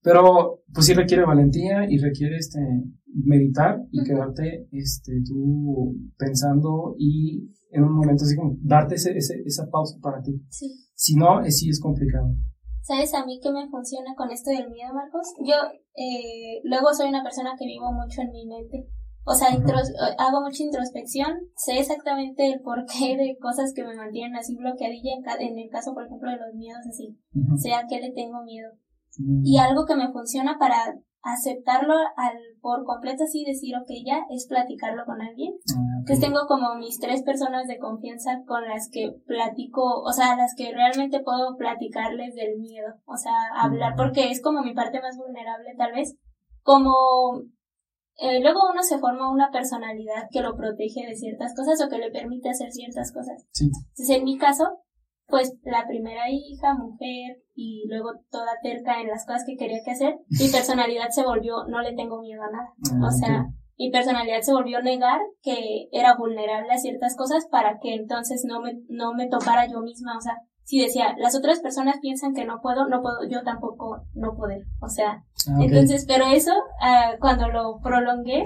[0.03, 2.59] pero pues sí requiere valentía y requiere este
[3.05, 9.69] meditar y quedarte este tú pensando y en un momento así como darte ese, esa
[9.71, 10.41] pausa para ti.
[10.49, 10.67] Sí.
[10.93, 12.27] Si no, es, sí es complicado.
[12.81, 15.33] ¿Sabes a mí qué me funciona con esto del miedo, Marcos?
[15.39, 15.55] Yo
[15.95, 18.89] eh, luego soy una persona que vivo mucho en mi mente.
[19.25, 24.55] O sea, hago mucha introspección, sé exactamente el porqué de cosas que me mantienen así
[24.55, 27.17] bloqueadilla en, en el caso, por ejemplo, de los miedos así.
[27.57, 28.69] Sé a qué le tengo miedo.
[29.43, 34.45] Y algo que me funciona para aceptarlo al por completo así decir ok ya es
[34.47, 35.53] platicarlo con alguien.
[35.73, 40.35] Ah, entonces tengo como mis tres personas de confianza con las que platico o sea
[40.35, 44.99] las que realmente puedo platicarles del miedo o sea hablar porque es como mi parte
[44.99, 46.17] más vulnerable tal vez
[46.61, 46.91] como
[48.17, 51.99] eh, luego uno se forma una personalidad que lo protege de ciertas cosas o que
[51.99, 53.47] le permite hacer ciertas cosas.
[53.51, 53.65] Sí.
[53.65, 54.83] entonces en mi caso
[55.27, 59.91] pues la primera hija, mujer, y luego toda terca en las cosas que quería que
[59.91, 62.69] hacer, mi personalidad se volvió, no le tengo miedo a nada.
[62.93, 63.45] Ah, o sea,
[63.77, 68.61] mi personalidad se volvió negar que era vulnerable a ciertas cosas para que entonces no
[68.61, 72.45] me, no me topara yo misma, o sea, si decía, las otras personas piensan que
[72.45, 74.63] no puedo, no puedo, yo tampoco no poder.
[74.81, 78.43] O sea, Ah, entonces, pero eso, ah, cuando lo prolongué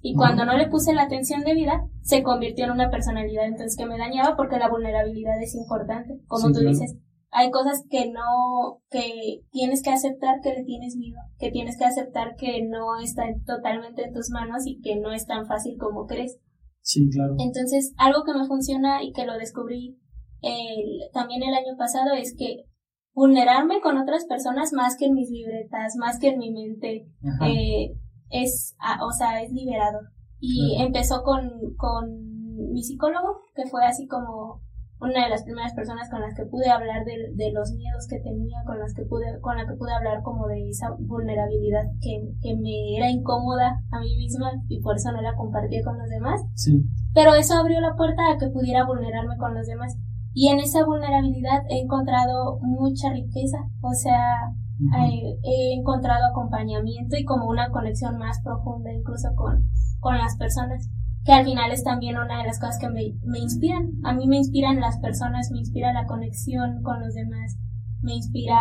[0.00, 3.84] y cuando no le puse la atención debida, se convirtió en una personalidad entonces que
[3.84, 6.20] me dañaba porque la vulnerabilidad es importante.
[6.26, 6.70] Como Sí, tú claro.
[6.70, 6.96] dices,
[7.30, 11.84] hay cosas que no, que tienes que aceptar que le tienes miedo, que tienes que
[11.84, 16.06] aceptar que no está totalmente en tus manos y que no es tan fácil como
[16.06, 16.38] crees.
[16.80, 17.34] Sí, claro.
[17.38, 19.98] Entonces, algo que me funciona y que lo descubrí
[20.40, 22.64] el- también el año pasado es que
[23.12, 27.08] vulnerarme con otras personas más que en mis libretas, más que en mi mente,
[27.46, 27.94] eh,
[28.30, 30.02] es, ah, o sea, es liberador.
[30.40, 30.86] Y Claro.
[30.86, 34.60] empezó con, con mi psicólogo, que fue así como
[35.00, 38.18] una de las primeras personas con las que pude hablar de, de los miedos que
[38.20, 42.18] tenía, con las que pude, con la que pude hablar como de esa vulnerabilidad que,
[42.42, 46.08] que me era incómoda a mí misma y por eso no la compartía con los
[46.08, 46.40] demás.
[46.54, 46.82] Sí,
[47.14, 49.96] Pero eso abrió la puerta a que pudiera vulnerarme con los demás.
[50.34, 53.58] Y en esa vulnerabilidad he encontrado mucha riqueza.
[53.80, 54.96] O sea, Ujú.
[55.04, 59.64] eh, he encontrado acompañamiento y como una conexión más profunda incluso con,
[60.00, 60.88] con las personas.
[61.24, 63.90] Que al final es también una de las cosas que me, me inspiran.
[64.04, 67.56] A mí me inspiran las personas, me inspira la conexión con los demás,
[68.00, 68.56] me inspira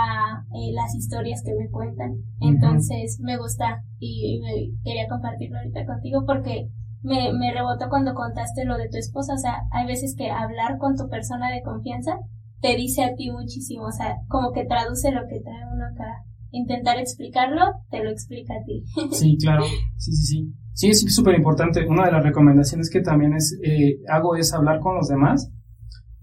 [0.54, 2.18] eh, las historias que me cuentan.
[2.42, 6.70] Entonces me gusta y, y me quería compartirlo ahorita contigo porque
[7.04, 9.34] me, me rebotó cuando contaste lo de tu esposa.
[9.34, 12.20] O sea, hay veces que hablar con tu persona de confianza
[12.62, 13.86] te dice a ti muchísimo.
[13.86, 16.24] O sea, como que traduce lo que trae uno acá.
[16.52, 18.84] Intentar explicarlo, te lo explica a ti.
[19.12, 19.64] Sí, claro.
[19.98, 20.54] Sí, sí, sí.
[20.80, 21.86] Sí, es súper importante.
[21.88, 25.50] Una de las recomendaciones que también es, eh, hago es hablar con los demás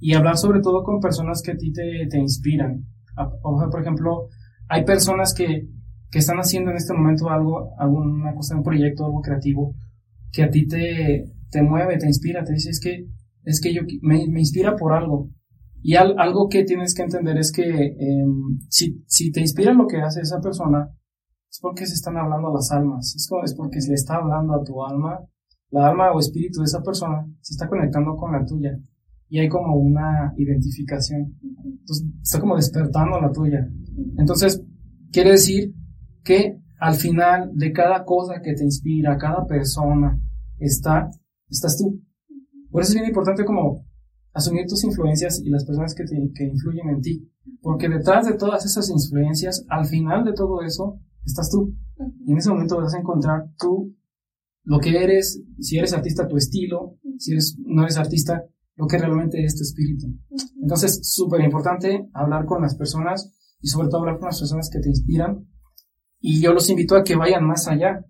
[0.00, 2.84] y hablar sobre todo con personas que a ti te, te inspiran.
[3.42, 4.28] O sea, por ejemplo,
[4.68, 5.68] hay personas que,
[6.10, 9.74] que están haciendo en este momento algo, alguna cosa, un proyecto, algo creativo,
[10.32, 13.06] que a ti te, te mueve, te inspira, te dice, es que,
[13.44, 15.30] es que yo, me, me inspira por algo.
[15.82, 19.86] Y al- algo que tienes que entender es que em, si, si te inspira lo
[19.86, 20.90] que hace esa persona,
[21.54, 24.84] es porque se están hablando las almas, es porque se le está hablando a tu
[24.84, 25.20] alma,
[25.70, 28.76] la alma o espíritu de esa persona se está conectando con la tuya
[29.28, 33.68] y hay como una identificación, entonces está como despertando la tuya.
[34.18, 34.64] Entonces,
[35.12, 35.72] quiere decir
[36.24, 40.20] que al final de cada cosa que te inspira, cada persona,
[40.58, 41.08] está,
[41.48, 42.02] estás tú.
[42.68, 43.84] Por eso es bien importante como
[44.32, 47.30] asumir tus influencias y las personas que, te, que influyen en ti.
[47.62, 51.74] Porque detrás de todas esas influencias, al final de todo eso, estás tú.
[52.26, 53.94] Y en ese momento vas a encontrar tú
[54.64, 58.44] lo que eres, si eres artista, tu estilo, si eres, no eres artista,
[58.76, 60.06] lo que realmente es tu espíritu.
[60.60, 64.80] Entonces, súper importante hablar con las personas y sobre todo hablar con las personas que
[64.80, 65.46] te inspiran.
[66.18, 68.04] Y yo los invito a que vayan más allá.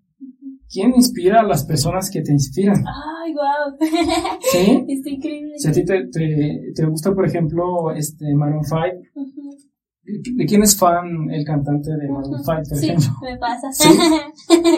[0.70, 2.85] ¿Quién inspira a las personas que te inspiran?
[2.87, 3.77] Ay, wow.
[4.40, 4.85] ¿Sí?
[4.88, 5.55] Está increíble.
[5.59, 8.79] Si a ti te, te, te gusta, por ejemplo, este Maroon 5,
[9.14, 9.57] Ujú.
[10.04, 13.08] ¿De quién es fan el cantante de Maroon 5, por Sí, ejemplo?
[13.22, 13.72] me pasa.
[13.72, 13.88] Sí.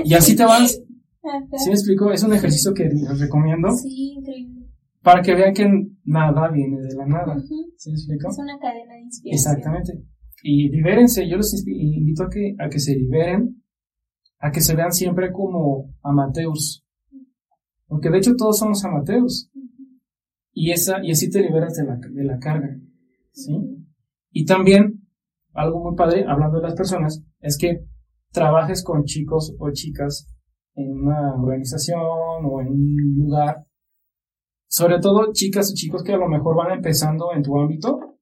[0.05, 0.73] Y así te vas.
[1.57, 2.13] ¿Sí me explico?
[2.13, 4.67] Es un ejercicio que les recomiendo Sí, increíble.
[5.03, 5.67] para que vean que
[6.05, 7.37] nada viene de la nada.
[7.77, 8.29] ¿Sí me explico?
[8.31, 9.35] Es una cadena de inspiración.
[9.57, 10.05] Exactamente.
[10.43, 13.61] Y libérense, yo los invito a que, a que se liberen,
[14.39, 16.85] a que se vean siempre como amateurs.
[17.89, 19.51] Porque de hecho todos somos amateurs.
[20.53, 22.77] Y esa, y así te liberas de la, de la carga.
[23.33, 23.53] ¿Sí?
[24.31, 24.96] Y también,
[25.57, 27.85] algo muy padre, hablando de las personas, es que
[28.33, 30.33] trabajes con chicos o chicas
[30.75, 33.67] en una organización o en un lugar.
[34.69, 38.19] Sobre todo chicas o chicos que a lo mejor van empezando en tu ámbito,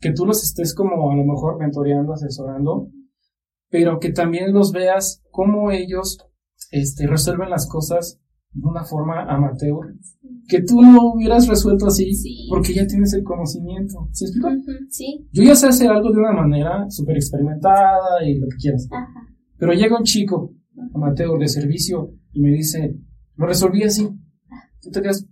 [0.00, 2.88] que tú los estés como a lo mejor mentoreando, asesorando,
[3.70, 6.18] pero que también los veas cómo ellos
[6.70, 8.20] este, resuelven las cosas
[8.52, 9.94] de una forma amateur,
[10.48, 12.46] que tú no hubieras resuelto así Sí.
[12.48, 14.08] porque ya tienes el conocimiento.
[14.12, 14.48] ¿Sí explico?
[14.48, 15.26] Ujú, Sí.
[15.32, 19.06] Yo ya sé hacer algo de una manera súper experimentada y lo que quieras, Ajá.
[19.58, 20.52] pero llega un chico
[20.94, 22.96] amateur de servicio y me dice,
[23.36, 24.08] lo resolví así.
[24.80, 25.26] Tú te quedas,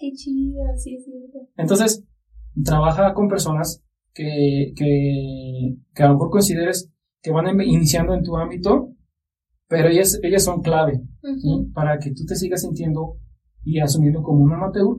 [0.00, 1.48] Qué chido, sí, es cierto.
[1.56, 2.04] Entonces,
[2.64, 3.82] trabaja con personas
[4.14, 6.88] que, que, que a lo mejor consideres
[7.20, 8.92] que van em- iniciando en tu ámbito,
[9.68, 11.48] pero ellas, ellas son clave ¿sí?
[11.54, 11.72] Ujú.
[11.72, 13.16] para que tú te sigas sintiendo
[13.62, 14.96] y asumiendo como un amateur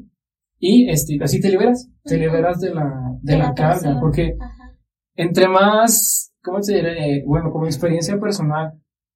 [0.60, 2.24] y este, así te liberas, te Ujú.
[2.26, 4.00] liberas de la, de la carga, presión.
[4.00, 4.78] porque Ajá.
[5.16, 7.24] entre más, ¿cómo te diré?
[7.26, 8.74] Bueno, como experiencia personal,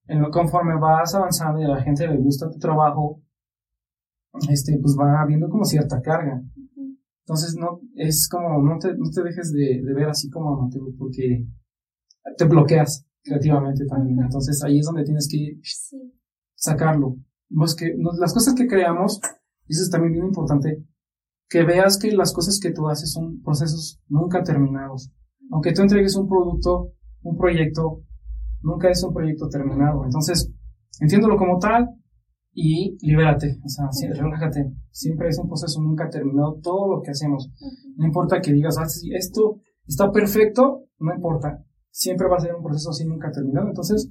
[0.07, 3.21] en lo conforme vas avanzando y a la gente le gusta tu trabajo,
[4.49, 6.41] este, pues va habiendo como cierta carga.
[6.55, 6.97] Ujú.
[7.25, 10.83] Entonces, no, es como, no te, no te dejes de, de ver así como amateur
[10.97, 11.45] porque
[12.37, 14.19] te bloqueas creativamente también.
[14.21, 15.97] Entonces, ahí es donde tienes que Sí.
[16.55, 17.15] sacarlo.
[17.49, 19.19] Vos que, no- las cosas que creamos,
[19.67, 20.83] eso es también bien importante,
[21.49, 25.11] que veas que las cosas que tú haces son procesos nunca terminados.
[25.51, 28.01] Aunque tú entregues un producto, un proyecto,
[28.61, 30.03] nunca es un proyecto terminado.
[30.03, 30.51] Entonces,
[30.99, 31.89] entiéndolo como tal
[32.53, 34.71] y libérate, o sea, relájate.
[34.91, 37.51] Siempre es un proceso nunca terminado todo lo que hacemos.
[37.97, 38.85] No importa que digas, ah,
[39.17, 41.63] esto está perfecto, no importa.
[41.93, 43.67] Siempre va a ser un proceso así nunca terminado.
[43.67, 44.09] Entonces,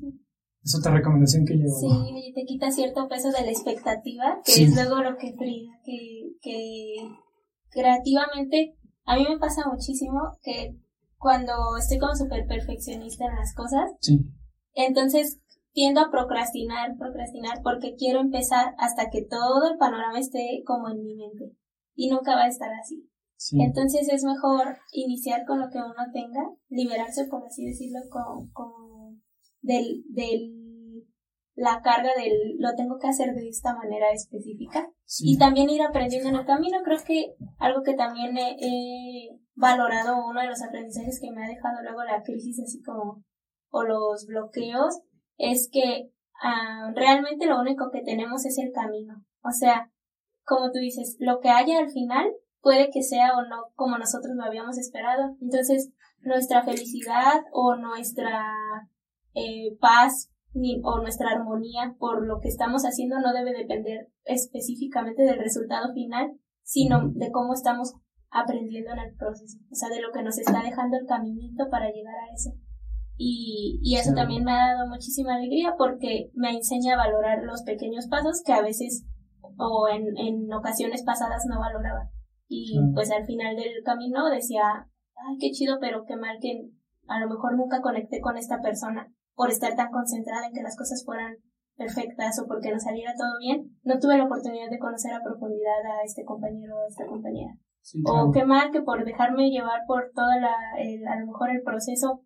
[0.62, 1.76] es otra recomendación que llevo.
[1.80, 6.37] Sí, te quita cierto peso de la expectativa, que es luego lo que fría, que,
[6.41, 6.95] que
[7.70, 10.76] creativamente, a mí me pasa muchísimo que
[11.18, 14.20] cuando estoy como súper perfeccionista en las cosas, sí.
[14.74, 15.41] entonces
[15.72, 21.03] tiendo a procrastinar, procrastinar, porque quiero empezar hasta que todo el panorama esté como en
[21.03, 21.57] mi mente.
[21.95, 23.09] Y nunca va a estar así.
[23.51, 29.22] Entonces es mejor iniciar con lo que uno tenga, liberarse, por así decirlo, con, con
[29.61, 30.62] del, del,
[31.55, 34.88] la carga del lo tengo que hacer de esta manera específica.
[35.20, 36.78] Y también ir aprendiendo en el camino.
[36.84, 41.82] Creo que algo que también he, valorado, uno de los aprendizajes que me ha dejado
[41.82, 43.22] luego la crisis, así como,
[43.70, 45.01] o los bloqueos,
[45.36, 46.11] es que
[46.43, 49.24] ah, realmente lo único que tenemos es el camino.
[49.43, 49.90] O sea,
[50.45, 52.32] como tú dices, lo que haya al final
[52.63, 55.37] puede que sea o no como nosotros lo habíamos esperado.
[55.41, 58.45] Entonces, nuestra felicidad o nuestra
[59.35, 65.23] eh, paz ni, o nuestra armonía por lo que estamos haciendo no debe depender específicamente
[65.23, 66.33] del resultado final,
[66.63, 67.95] sino de cómo estamos
[68.31, 71.91] aprendiendo en el proceso, o sea, de lo que nos está dejando el caminito para
[71.91, 72.51] llegar a eso.
[73.17, 77.63] Y, y eso también me ha dado muchísima alegría porque me enseña a valorar los
[77.63, 79.05] pequeños pasos que a veces
[79.59, 82.11] o en, en ocasiones pasadas no valoraba.
[82.55, 84.87] Y pues al final del camino decía,
[85.17, 86.69] ay, qué chido, pero qué mal que
[87.09, 90.77] a lo mejor nunca conecté con esta persona por estar tan concentrada en que las
[90.77, 91.37] cosas fueran
[91.77, 93.79] perfectas o porque no saliera todo bien.
[93.85, 97.55] No tuve la oportunidad de conocer a profundidad a este compañero o a esta compañera.
[98.05, 102.23] O qué mal que por dejarme llevar por toda la, a lo mejor el proceso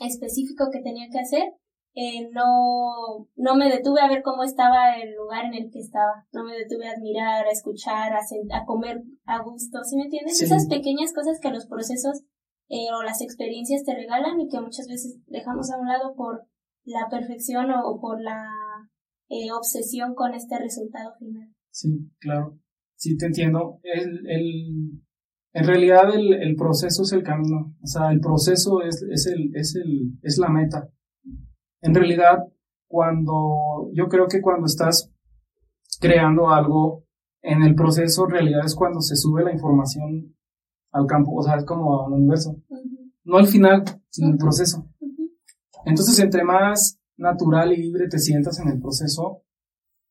[0.00, 1.54] específico que tenía que hacer,
[1.94, 6.26] eh, no, no me detuve a ver cómo estaba el lugar en el que estaba,
[6.32, 10.42] no me detuve a admirar, a escuchar, a, a comer a gusto, ¿sí me entiendes?
[10.42, 12.24] Esas pequeñas cosas que los procesos
[12.68, 16.46] eh, o las experiencias te regalan y que muchas veces dejamos a un lado por
[16.84, 18.44] la perfección o, por la
[19.28, 21.54] eh, obsesión con este resultado final.
[21.70, 22.58] Sí, claro,
[22.96, 23.78] sí te entiendo.
[23.84, 25.02] El, el,
[25.52, 29.54] en realidad el, el proceso es el camino, o sea, el proceso es, es, el,
[29.54, 30.90] es, el, es la meta
[31.84, 32.38] en realidad,
[32.88, 35.12] cuando yo creo que cuando estás
[36.00, 37.04] creando algo,
[37.42, 40.34] en el proceso, en realidad es cuando se sube la información
[40.92, 42.56] al campo, o sea, es como al universo.
[43.24, 44.88] No al final, sino el proceso.
[45.84, 49.42] Entonces, entre más natural y libre te sientas en el proceso,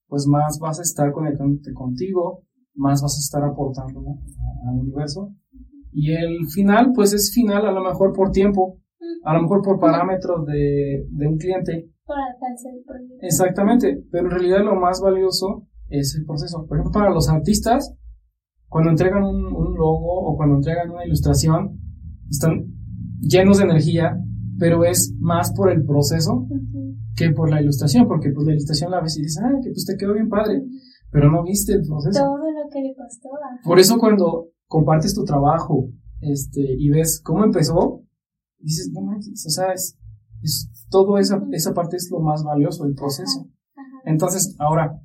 [0.07, 2.43] pues más vas a estar conectándote contigo,
[2.75, 3.99] más vas a estar aportando
[4.67, 5.33] al universo.
[5.91, 8.77] Y el final, pues es final a lo mejor por tiempo,
[9.23, 11.89] a lo mejor por parámetros de, de un cliente.
[12.05, 13.17] Por alcance del proyecto.
[13.21, 16.65] Exactamente, pero en realidad lo más valioso es el proceso.
[16.67, 17.95] Por ejemplo, para los artistas,
[18.67, 21.79] cuando entregan un, un logo o cuando entregan una ilustración,
[22.29, 22.65] están
[23.19, 24.17] llenos de energía,
[24.59, 26.47] pero es más por el proceso
[27.15, 29.85] que por la ilustración, porque pues la ilustración la ves y dices, ah, que pues
[29.85, 30.63] te quedó bien padre,
[31.11, 32.19] pero no viste el proceso.
[32.19, 33.29] Todo lo que le costó.
[33.63, 35.89] Por eso cuando compartes tu trabajo
[36.21, 38.01] este, y ves cómo empezó,
[38.63, 39.97] dices, no manches, o sea, es,
[40.41, 43.49] es todo esa, esa parte es lo más valioso, el proceso.
[44.05, 44.99] Entonces, ahora,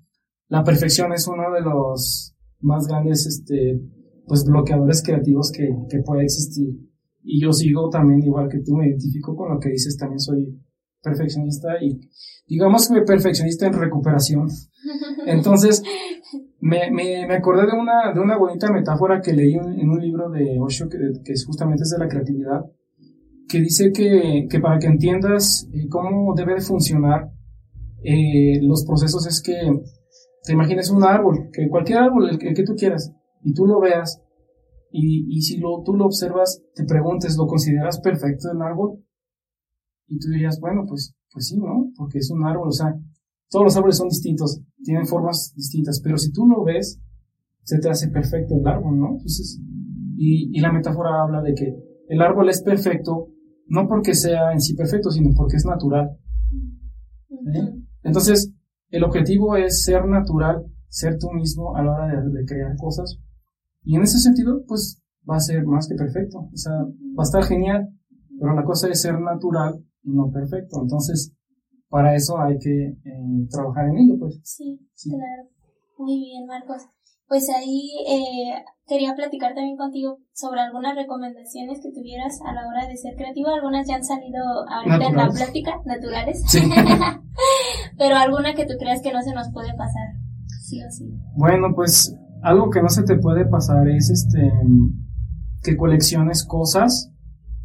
[0.48, 3.80] la perfección es uno de los más grandes, este,
[4.26, 6.68] pues bloqueadores creativos que, que puede existir.
[7.22, 10.58] Y yo sigo también, igual que tú, me identifico con lo que dices, también soy
[11.02, 12.00] perfeccionista y
[12.46, 14.48] digamos que perfeccionista en recuperación.
[15.26, 15.82] Entonces,
[16.60, 20.28] me, me, me, acordé de una, de una bonita metáfora que leí en, un libro
[20.30, 22.64] de Osho que, que es justamente es de la creatividad
[23.48, 27.32] que dice que, que para que entiendas eh, cómo debe de funcionar
[28.04, 29.54] eh, los procesos es que
[30.44, 34.22] te imagines un árbol, que cualquier árbol, el que, tú quieras, y tú lo veas,
[34.90, 39.04] y, y si lo, tú lo observas, te preguntes, ¿lo consideras perfecto el árbol?
[40.06, 41.90] Y tú dirías, bueno, pues, pues sí, ¿no?
[41.96, 42.94] Porque es un árbol, o sea,
[43.50, 47.00] todos los árboles son distintos, tienen formas distintas, pero si tú lo ves,
[47.64, 49.08] se te hace perfecto el árbol, ¿no?
[49.12, 49.60] Entonces,
[50.16, 51.74] y, y la metáfora habla de que
[52.08, 53.28] el árbol es perfecto
[53.68, 56.16] no porque sea en sí perfecto, sino porque es natural.
[58.02, 58.52] Entonces,
[58.90, 63.18] el objetivo es ser natural, ser tú mismo a la hora de, crear cosas.
[63.82, 66.38] Y en ese sentido, pues va a ser más que perfecto.
[66.38, 67.88] O sea, va a estar genial,
[68.40, 70.80] pero la cosa es ser natural y no perfecto.
[70.82, 71.34] Entonces,
[71.88, 74.40] para eso hay que eh, trabajar en ello, pues.
[74.42, 75.48] Sí, sí, claro.
[75.98, 76.82] Muy bien, Marcos.
[77.28, 82.86] Pues ahí eh, quería platicar también contigo sobre algunas recomendaciones que tuvieras a la hora
[82.88, 83.48] de ser creativo.
[83.50, 86.42] Algunas ya han salido ahorita en la plática, naturales.
[86.46, 86.60] Sí.
[87.98, 90.08] Pero alguna que tú creas que no se nos puede pasar,
[90.62, 91.12] sí o sí.
[91.36, 94.50] Bueno, pues algo que no se te puede pasar es este
[95.62, 97.12] que colecciones cosas,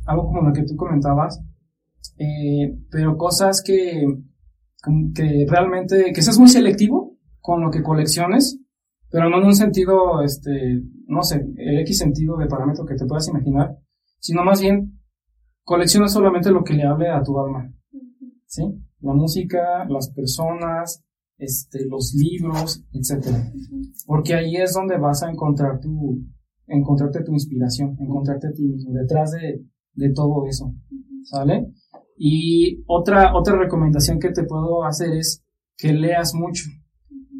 [0.06, 1.40] algo como lo que tú comentabas,
[2.18, 4.06] eh, pero cosas que,
[5.16, 8.60] que realmente, que seas muy selectivo con lo que colecciones,
[9.14, 13.06] pero no en un sentido, este, no sé, el X sentido de parámetro que te
[13.06, 13.78] puedas imaginar,
[14.18, 15.00] sino más bien
[15.64, 17.72] colecciona solamente lo que le hable a tu alma,
[18.48, 18.64] ¿sí?
[19.02, 21.06] La música, las personas,
[21.38, 23.54] este, los libros, etcétera.
[24.08, 26.20] Porque ahí es donde vas a encontrar tu,
[26.66, 30.74] encontrarte tu inspiración, encontrarte a ti mismo, detrás de, de todo eso,
[31.22, 31.68] ¿sale?
[32.18, 35.46] Y otra, otra recomendación que te puedo hacer es
[35.78, 36.64] que leas mucho,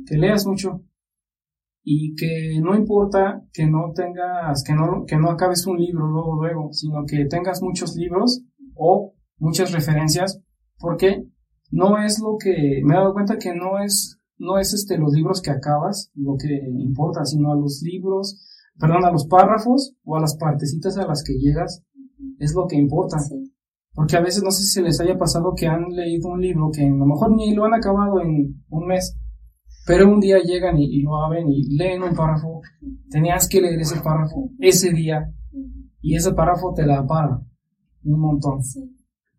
[0.06, 0.84] que leas mucho
[1.84, 6.42] y que no importa que no tengas, que no, que no acabes un libro luego,
[6.42, 8.42] luego, sino que tengas muchos libros
[8.74, 10.40] o muchas referencias,
[10.80, 11.26] porque
[11.72, 15.14] no es lo que, me he dado cuenta que no es, no es este, los
[15.14, 18.40] libros que acabas lo que importa, sino a los libros,
[18.80, 21.84] perdón, a los párrafos o a las partecitas a las que llegas,
[22.40, 23.18] es lo que importa.
[23.94, 26.86] Porque a veces no sé si les haya pasado que han leído un libro que
[26.86, 29.18] a lo mejor ni lo han acabado en un mes,
[29.86, 32.62] pero un día llegan y, lo abren y leen un párrafo.
[33.10, 35.30] Tenías que leer ese párrafo ese día
[36.02, 37.42] y ese párrafo te da para
[38.04, 38.60] un montón.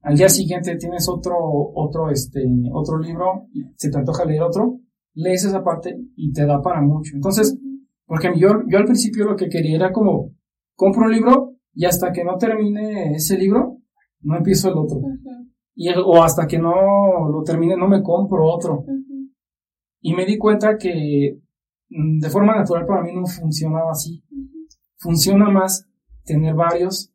[0.02, 1.36] Al día siguiente tienes otro,
[1.74, 2.42] otro, este,
[2.72, 4.80] otro libro, se te antoja leer otro,
[5.14, 7.12] lees esa parte y te da para mucho.
[7.14, 7.58] Entonces,
[8.04, 10.32] porque yo, yo al principio lo que quería era como,
[10.74, 13.78] compro un libro y hasta que no termine ese libro,
[14.20, 15.00] no empiezo el otro.
[15.74, 18.84] y o hasta que no lo termine, no me compro otro.
[20.06, 21.40] Y me di cuenta que
[21.88, 24.22] mm, de forma natural para mí no funcionaba así.
[24.98, 25.88] Funciona más
[26.26, 27.10] tener varios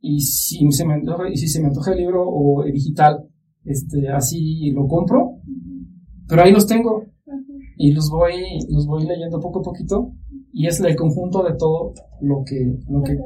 [0.00, 3.28] y si se me antoja, y si se me antoja el libro o el digital,
[3.62, 5.38] este, así lo compro,
[6.26, 7.04] pero ahí los tengo
[7.76, 8.32] y los voy,
[8.70, 10.12] los voy leyendo poco a poquito
[10.50, 13.18] y es el conjunto de todo lo que, lo, que,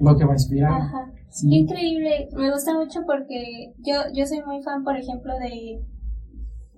[0.00, 0.72] lo que va a inspirar.
[0.72, 1.12] Ajá.
[1.44, 5.80] Increíble, me gusta mucho porque yo, yo soy muy fan, por ejemplo, de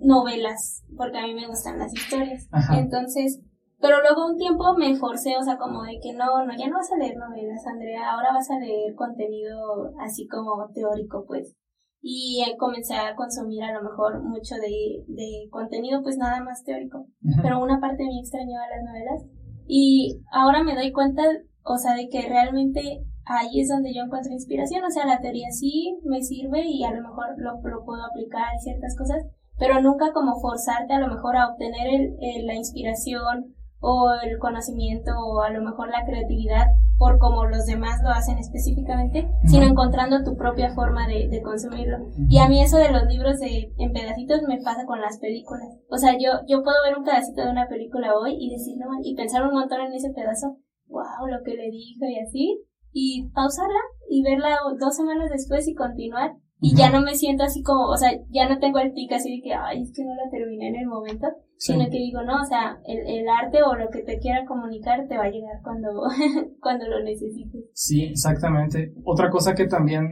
[0.01, 2.49] novelas, porque a mí me gustan las historias.
[2.73, 3.41] Entonces,
[3.81, 6.77] pero luego un tiempo me forcé, o sea, como de que no, no, ya no
[6.77, 11.55] vas a leer novelas, Andrea, ahora vas a leer contenido así como teórico, pues.
[12.01, 17.07] Y comencé a consumir a lo mejor mucho de, de contenido, pues nada más teórico.
[17.43, 19.25] Pero una parte mí extrañaba las novelas.
[19.67, 21.23] Y ahora me doy cuenta,
[21.63, 24.85] o sea, de que realmente ahí es donde yo encuentro inspiración.
[24.85, 28.53] O sea, la teoría sí me sirve y a lo mejor lo, lo puedo aplicar
[28.53, 29.25] en ciertas cosas,
[29.59, 31.87] pero nunca como forzarte a lo mejor a obtener
[32.21, 37.67] el, la inspiración o el conocimiento o a lo mejor la creatividad por como los
[37.67, 41.99] demás lo hacen específicamente, sino encontrando tu propia forma de, de consumirlo.
[42.29, 45.69] Y a mí eso de los libros de, en pedacitos me pasa con las películas.
[45.91, 48.87] O sea, yo, yo puedo ver un pedacito de una película hoy y decir, no,
[49.03, 53.29] y pensar un montón en ese pedazo, wow, lo que le dijo y así, y
[53.35, 57.89] pausarla y verla dos semanas después y continuar y ya no me siento así como,
[57.89, 60.31] o sea, ya no tengo el tic así de que, ay, es que no la
[60.31, 61.27] terminé en el momento,
[61.59, 65.07] sino que digo, no, o sea, el, el, arte o lo que te quiera comunicar
[65.07, 65.91] te va a llegar cuando,
[66.63, 67.67] cuando lo necesites.
[67.75, 68.95] Sí, exactamente.
[69.05, 70.09] Otra cosa que también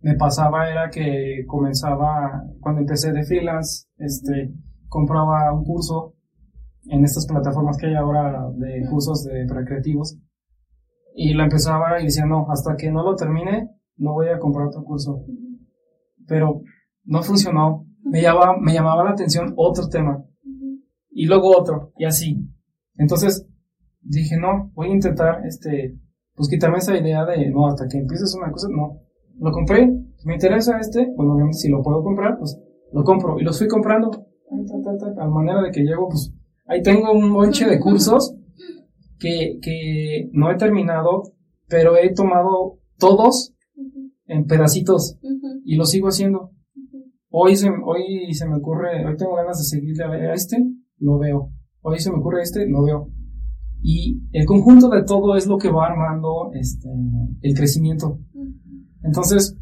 [0.00, 4.50] me pasaba era que comenzaba, cuando empecé de freelance, este,
[4.88, 6.14] compraba un curso
[6.86, 10.18] en estas plataformas que hay ahora de cursos de para creativos
[11.14, 13.68] y lo empezaba y decía, no, hasta que no lo termine,
[13.98, 15.26] no voy a comprar otro curso
[16.26, 16.62] pero
[17.04, 17.86] no funcionó.
[18.04, 20.24] Me llamaba, me llamaba la atención otro tema
[21.10, 22.38] y luego otro y así.
[22.96, 23.46] Entonces
[24.00, 25.96] dije, no, voy a intentar, este,
[26.34, 29.00] pues quitarme esa idea de, no, hasta que empieces una cosa, no.
[29.38, 29.88] Lo compré,
[30.24, 32.58] me interesa este, pues obviamente si lo puedo comprar, pues
[32.92, 34.10] lo compro y los fui comprando.
[35.18, 36.32] A manera de que llego, pues
[36.66, 38.34] ahí tengo un bonche de cursos
[39.18, 41.22] que, que no he terminado,
[41.68, 43.54] pero he tomado todos
[44.32, 45.18] en pedacitos
[45.64, 46.50] y lo sigo haciendo.
[47.30, 50.58] Hoy se, hoy se me ocurre, hoy tengo ganas de seguirle a este,
[50.98, 51.50] lo veo.
[51.80, 53.08] Hoy se me ocurre este, lo veo.
[53.80, 56.88] Y el conjunto de todo es lo que va armando este,
[57.40, 58.20] el crecimiento.
[59.02, 59.58] Entonces,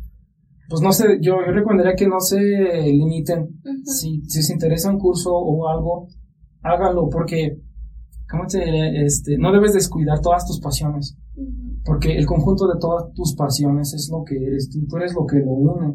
[0.68, 3.61] pues no sé, yo, yo recomendaría que no se limiten.
[3.85, 6.09] si, si os interesa un curso o algo,
[6.62, 7.61] hágalo porque,
[8.31, 11.16] ¿cómo te Este, no debes descuidar todas tus pasiones.
[11.85, 15.26] Porque el conjunto de todas tus pasiones es lo que eres tú, tú eres lo
[15.26, 15.95] que lo une.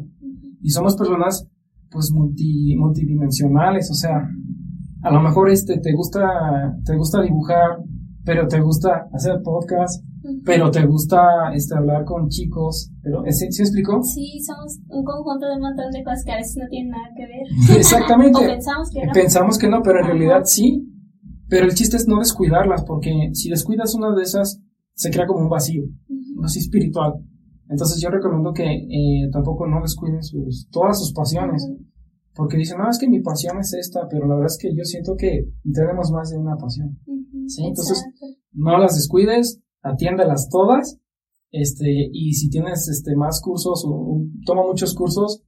[0.60, 1.46] Y somos personas
[1.90, 4.28] pues multi, multidimensionales, o sea,
[5.02, 7.78] a lo mejor este te gusta te gusta dibujar
[8.26, 10.04] pero te gusta hacer podcast,
[10.44, 14.02] pero te gusta este, hablar con chicos, pero ¿sí, ¿sí explicó?
[14.02, 17.08] Sí, somos un conjunto de un montón de cosas que a veces no tienen nada
[17.16, 17.76] que ver.
[17.78, 18.36] Exactamente.
[18.36, 19.12] o pensamos que no.
[19.12, 20.92] Pensamos que no, pero en realidad sí.
[21.48, 24.60] Pero el chiste es no descuidarlas, porque si descuidas una de esas,
[24.96, 27.14] se crea como un vacío, un vacío espiritual.
[27.68, 31.68] Entonces yo recomiendo que eh, tampoco no descuiden sus, todas sus pasiones,
[32.34, 34.84] porque dicen, no, es que mi pasión es esta, pero la verdad es que yo
[34.84, 36.98] siento que tenemos más de una pasión.
[37.46, 38.26] Sí, entonces- Exacto.
[38.52, 40.98] No las descuides, atiéndelas todas,
[41.50, 45.42] este, y si tienes este, más cursos o, o toma muchos cursos,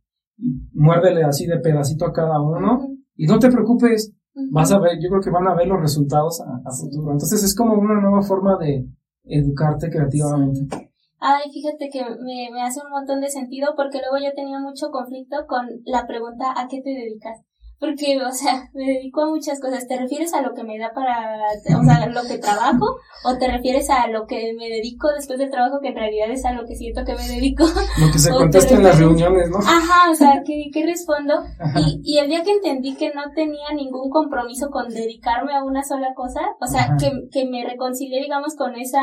[0.73, 2.81] muérdele así de pedacito a cada uno,
[3.17, 4.13] y no te preocupes,
[4.53, 6.83] vas a ver, yo creo que van a ver los resultados a, a Sí.
[6.85, 7.13] futuro.
[7.13, 8.87] Entonces es como una nueva forma de
[9.29, 10.91] educarte creativamente.
[11.21, 14.91] Ay, fíjate que me, me hace un montón de sentido porque luego yo tenía mucho
[14.91, 17.48] conflicto con la pregunta ¿a qué te dedicas?
[17.81, 19.87] Porque, o sea, me dedico a muchas cosas.
[19.87, 21.37] ¿Te refieres a lo que me da para,
[21.79, 22.97] o sea, lo que trabajo?
[23.25, 26.45] ¿O te refieres a lo que me dedico después del trabajo que en realidad es
[26.45, 27.65] a lo que siento que me dedico?
[27.65, 29.59] Lo que se contesta en las reuniones, ¿no?
[29.59, 31.35] Ajá, o sea, ¿qué, qué respondo?
[31.77, 35.85] Y, y el día que entendí que no tenía ningún compromiso con dedicarme a una
[35.85, 36.97] sola cosa, o sea, Ajá.
[36.99, 39.01] que, que me reconcilié, digamos, con esa,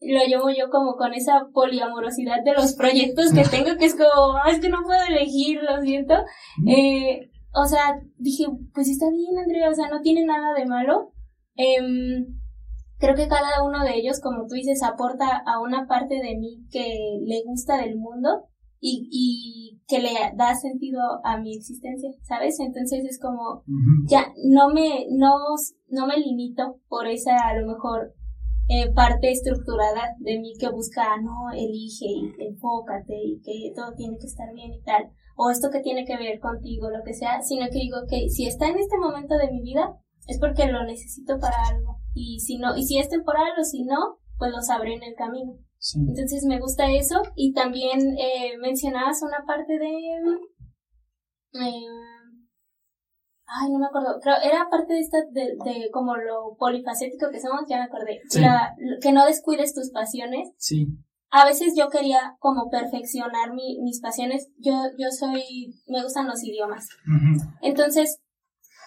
[0.00, 4.36] lo llamo yo como con esa poliamorosidad de los proyectos que tengo, que es como,
[4.36, 6.14] "Ah, es que no puedo elegir, lo siento.
[6.66, 11.12] Eh, o sea, dije, pues está bien, Andrea, o sea, no tiene nada de malo.
[11.54, 12.38] Em,
[12.98, 16.66] creo que cada uno de ellos, como tú dices, aporta a una parte de mí
[16.70, 18.48] que le gusta del mundo
[18.80, 22.60] y, y que le da sentido a mi existencia, ¿sabes?
[22.60, 23.64] Entonces es como,
[24.06, 25.36] ya, no me, no,
[25.88, 28.14] no me limito por esa, a lo mejor,
[28.70, 34.18] eh, parte estructurada de mí que busca, no, elige y enfócate y que todo tiene
[34.18, 37.40] que estar bien y tal, o esto que tiene que ver contigo, lo que sea,
[37.42, 39.94] sino que digo, que si está en este momento de mi vida,
[40.26, 43.84] es porque lo necesito para algo, y si no, y si es temporal o si
[43.84, 45.52] no, pues lo sabré en el camino.
[45.78, 46.00] Sí.
[46.00, 49.86] Entonces me gusta eso y también eh, mencionabas una parte de...
[51.54, 51.86] eh,
[53.46, 54.18] ay, no me acuerdo.
[54.20, 58.20] Creo, era parte de esta, de, de como lo polifacético que somos, ya me acordé.
[58.28, 58.40] Sí.
[58.40, 60.50] La- que no descuides tus pasiones.
[60.58, 60.88] Sí.
[61.30, 64.48] A veces yo quería como perfeccionar mi, mis pasiones.
[64.58, 66.88] Yo, yo soy, me gustan los idiomas.
[67.60, 68.20] Entonces,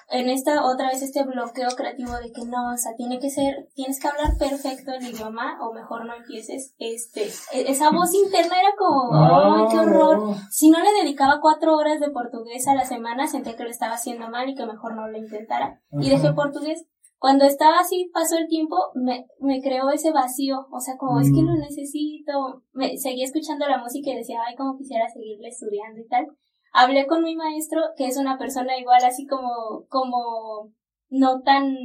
[0.09, 3.69] en esta otra vez este bloqueo creativo de que no, o sea, tiene que ser,
[3.75, 8.55] tienes que hablar perfecto el idioma o mejor no empieces, este, e- esa voz interna
[8.59, 10.35] era como, ¡ay, qué horror!
[10.49, 13.93] Si no le dedicaba cuatro horas de portugués a la semana, sentía que lo estaba
[13.93, 15.79] haciendo mal y que mejor no lo intentara.
[15.91, 16.85] Y dejé portugués.
[17.21, 21.27] Cuando estaba así, pasó el tiempo, me, me creó ese vacío, o sea, como es
[21.31, 21.45] que Mm.
[21.45, 22.63] lo necesito.
[22.73, 26.25] Me, seguía escuchando la música y decía, ay, como quisiera seguirle estudiando y tal
[26.73, 30.71] hablé con mi maestro, que es una persona igual así como, como
[31.09, 31.75] no tan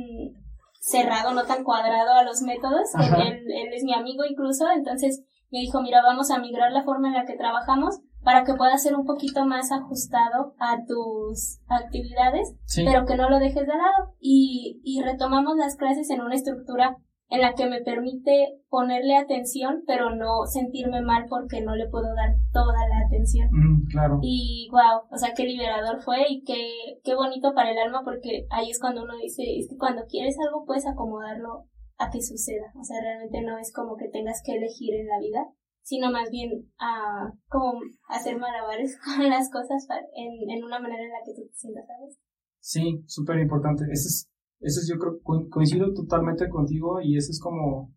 [0.81, 2.89] cerrado, no tan cuadrado a los métodos.
[3.19, 7.09] Él- él es mi amigo incluso, entonces me dijo, mira, vamos a migrar la forma
[7.09, 12.57] en la que trabajamos para que pueda ser un poquito más ajustado a tus actividades,
[12.65, 12.85] Sí.
[12.85, 14.15] pero que no lo dejes de lado.
[14.19, 16.97] Y, y retomamos las clases en una estructura
[17.29, 22.07] en la que me permite ponerle atención, pero no sentirme mal porque no le puedo
[22.17, 23.49] dar toda la atención.
[23.53, 24.19] Mm, claro.
[24.23, 28.49] Y wow, o sea, qué liberador fue y qué, qué bonito para el alma porque
[28.51, 31.67] ahí es cuando uno dice, es que cuando quieres algo puedes acomodarlo
[31.99, 32.73] a que suceda.
[32.79, 35.47] O sea, realmente no es como que tengas que elegir en la vida,
[35.87, 37.79] sino más bien a como
[38.09, 41.85] hacer malabares con las cosas en, en una manera en la que tú te sientas,
[41.87, 42.19] ¿sabes?
[42.59, 43.85] Sí, súper importante.
[43.85, 44.29] Eso es,
[44.59, 47.93] eso es, yo creo, co- coincido totalmente contigo y eso es como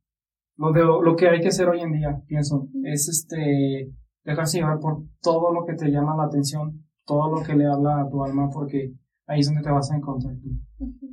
[0.58, 2.68] lo de lo que hay que hacer hoy en día, pienso.
[2.84, 3.92] Es este,
[4.24, 8.02] dejarse llevar por todo lo que te llama la atención, todo lo que le habla
[8.02, 8.94] a tu alma, porque
[9.26, 10.50] ahí es donde te vas a encontrar tú.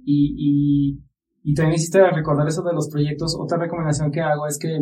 [0.05, 1.01] Y, y,
[1.43, 3.35] y también hiciste recordar eso de los proyectos.
[3.41, 4.79] Otra recomendación que hago es que,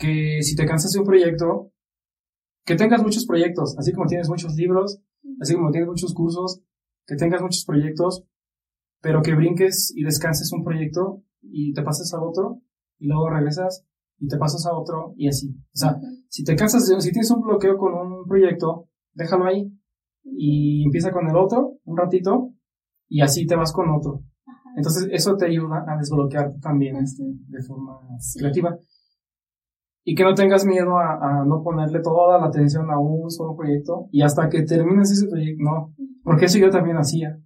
[0.00, 1.70] que si te cansas de un proyecto,
[2.64, 5.00] que tengas muchos proyectos, así como tienes muchos libros,
[5.40, 6.62] así como tienes muchos cursos,
[7.06, 8.24] que tengas muchos proyectos,
[9.02, 12.62] pero que brinques y descanses un proyecto y te pases a otro
[12.98, 13.84] y luego regresas
[14.18, 15.50] y te pasas a otro y así.
[15.50, 15.98] O sea,
[16.28, 19.70] si te cansas de, si tienes un bloqueo con un proyecto, déjalo ahí
[20.24, 22.54] y empieza con el otro un ratito
[23.08, 24.22] y así te vas con otro.
[24.76, 27.04] Entonces eso te ayuda a desbloquearte también Ujú.
[27.04, 28.38] este, de forma Sí.
[28.38, 28.78] creativa.
[30.04, 33.54] Y que no tengas miedo a, a no ponerle toda la atención a un solo
[33.56, 35.94] proyecto y hasta que termines ese proyecto, no,
[36.24, 37.38] porque eso yo también hacía.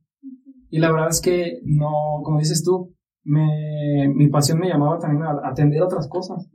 [0.71, 2.95] Y la verdad es que no, como dices tú,
[3.25, 6.49] me, mi pasión me llamaba también a atender otras cosas.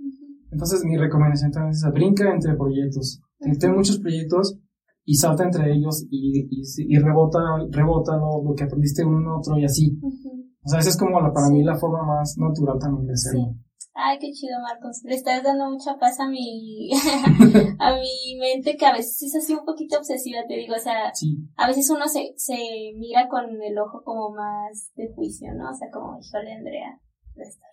[0.52, 3.22] Entonces mi recomendación también es brinca entre proyectos.
[3.60, 4.58] Ten muchos proyectos
[5.06, 7.39] y salta entre ellos y, y, y rebota,
[7.72, 9.97] rebota lo, lo que aprendiste uno en otro y así.
[10.02, 10.45] Ujú.
[10.64, 13.56] O sea, esa es como la, para mí la forma más natural también de hacerlo.
[14.02, 15.02] Ay, qué chido, Marcos.
[15.04, 16.89] Le estás dando mucha paz a mi,
[17.80, 20.76] a mi mente que a veces es así un poquito obsesiva, te digo.
[20.76, 21.12] O sea,
[21.58, 22.58] a veces uno se, se
[22.95, 25.70] mira con el ojo como más de juicio, ¿no?
[25.70, 27.00] O sea, como, híjole, Andrea,
[27.36, 27.70] le está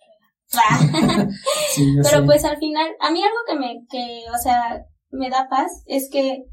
[2.03, 5.83] Pero pues al final, a mí algo que me, que, o sea, me da paz
[5.85, 6.45] es que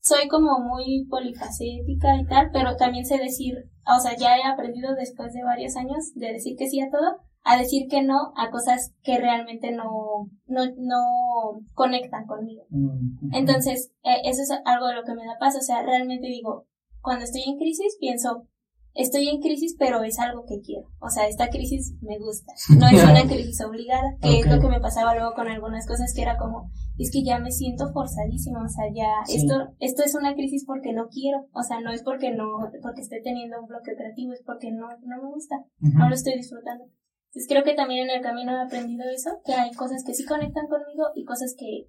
[0.00, 3.54] soy como muy polifacética y tal, pero también sé decir,
[3.86, 7.18] o sea, ya he aprendido después de varios años de decir que sí a todo,
[7.42, 12.64] a decir que no a cosas que realmente no, no, no conectan conmigo.
[12.70, 16.26] Mm, Entonces, eh, eso es algo de lo que me da paz, o sea, realmente
[16.26, 16.66] digo,
[17.00, 18.46] cuando estoy en crisis pienso,
[18.94, 20.88] estoy en crisis, pero es algo que quiero.
[21.00, 22.52] O sea, esta crisis me gusta.
[22.78, 26.12] No es una crisis obligada, que es lo que me pasaba luego con algunas cosas
[26.14, 30.14] que era como, es que ya me siento forzadísima, o sea, ya esto esto es
[30.14, 33.66] una crisis porque no quiero, o sea, no es porque no porque esté teniendo un
[33.66, 36.84] bloque creativo, es porque no no me gusta, no lo estoy disfrutando.
[37.30, 40.24] Entonces creo que también en el camino he aprendido eso, que hay cosas que sí
[40.24, 41.86] conectan conmigo y cosas que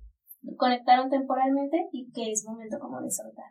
[0.55, 3.45] conectaron temporalmente y que es momento como de soltar.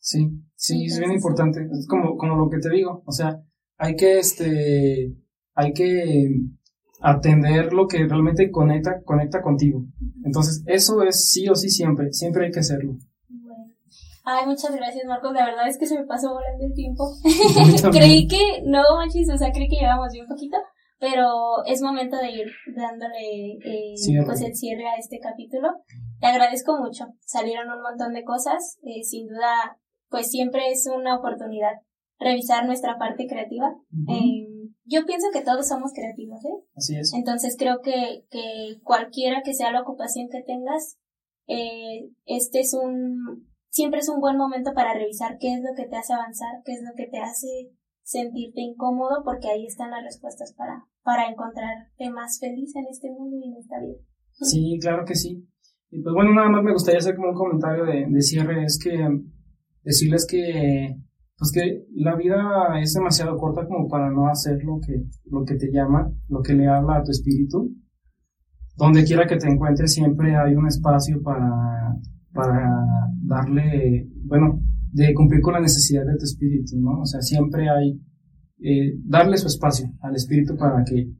[0.00, 1.60] Sí, sí, es bien importante.
[1.60, 3.02] Es como, como lo que te digo.
[3.06, 3.40] O sea,
[3.76, 5.16] hay que, este,
[5.54, 6.28] hay que
[7.00, 9.84] atender lo que realmente conecta, conecta contigo.
[10.24, 12.94] Entonces, eso es sí o sí siempre, siempre hay que hacerlo.
[13.28, 13.64] Bueno.
[14.24, 15.32] Ay, muchas gracias, Marcos.
[15.32, 17.04] La verdad es que se me pasó volando el tiempo.
[17.92, 20.56] creí que, no manches, o sea, creí que llevamos bien poquito,
[21.02, 22.46] pero es momento de ir
[22.76, 23.94] dándole eh,
[24.24, 25.68] pues el cierre a este capítulo.
[26.20, 27.06] Te agradezco mucho.
[27.26, 28.78] Salieron un montón de cosas.
[28.84, 29.80] Eh, sin duda,
[30.10, 31.72] pues siempre es una oportunidad
[32.20, 33.74] revisar nuestra parte creativa.
[34.08, 34.46] Eh,
[34.84, 36.64] yo pienso que todos somos creativos, ¿eh?
[36.76, 37.12] Así es.
[37.14, 40.98] Entonces creo que, que cualquiera que sea la ocupación que tengas,
[41.48, 45.88] eh, este es un, siempre es un buen momento para revisar qué es lo que
[45.88, 47.72] te hace avanzar, qué es lo que te hace
[48.04, 53.36] sentirte incómodo, porque ahí están las respuestas para, para encontrarte más feliz en este mundo
[53.36, 53.98] y en esta vida.
[54.32, 55.46] Sí, claro que sí.
[55.90, 58.78] Y pues bueno, nada más me gustaría hacer como un comentario de, de cierre, es
[58.82, 58.92] que
[59.84, 60.96] decirles que
[61.42, 62.38] pues que la vida
[62.80, 64.94] es demasiado corta como para no hacer lo que,
[65.24, 67.74] lo que te llama, lo que le habla a tu espíritu.
[68.76, 71.50] Donde quiera que te encuentres siempre hay un espacio para,
[72.32, 72.70] para
[73.24, 74.60] darle, bueno,
[74.92, 77.00] de cumplir con la necesidad de tu espíritu, ¿no?
[77.00, 78.00] O sea, siempre hay,
[78.62, 81.10] eh, darle su espacio al espíritu para que,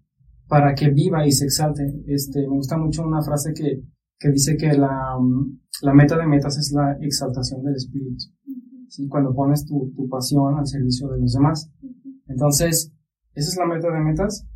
[0.49, 1.82] para que viva y se exalte.
[2.07, 3.82] Este, me gusta mucho una frase que,
[4.18, 5.18] que dice que la,
[5.82, 8.24] la meta de metas es la exaltación del espíritu.
[8.93, 9.09] ¿sí?
[9.09, 11.70] cuando pones tu, tu pasión al servicio de los demás.
[12.28, 12.93] Entonces,
[13.34, 14.47] esa es la meta de metas.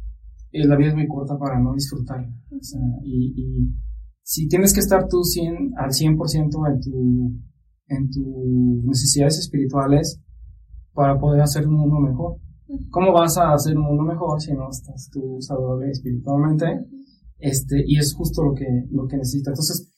[0.53, 2.29] y la vida es muy corta para no disfrutarla.
[2.51, 3.75] O sea, y, y,
[4.23, 7.33] si tienes que estar tú 100, al 100% en, tu,
[7.89, 10.21] en tus necesidades espirituales
[10.93, 12.37] para poder hacer un mundo mejor.
[12.91, 16.67] ¿Cómo vas a hacer un mundo mejor si no estás tú saludable espiritualmente?
[17.39, 19.53] Este, y es justo lo que, lo que necesitas.
[19.53, 19.93] Entonces,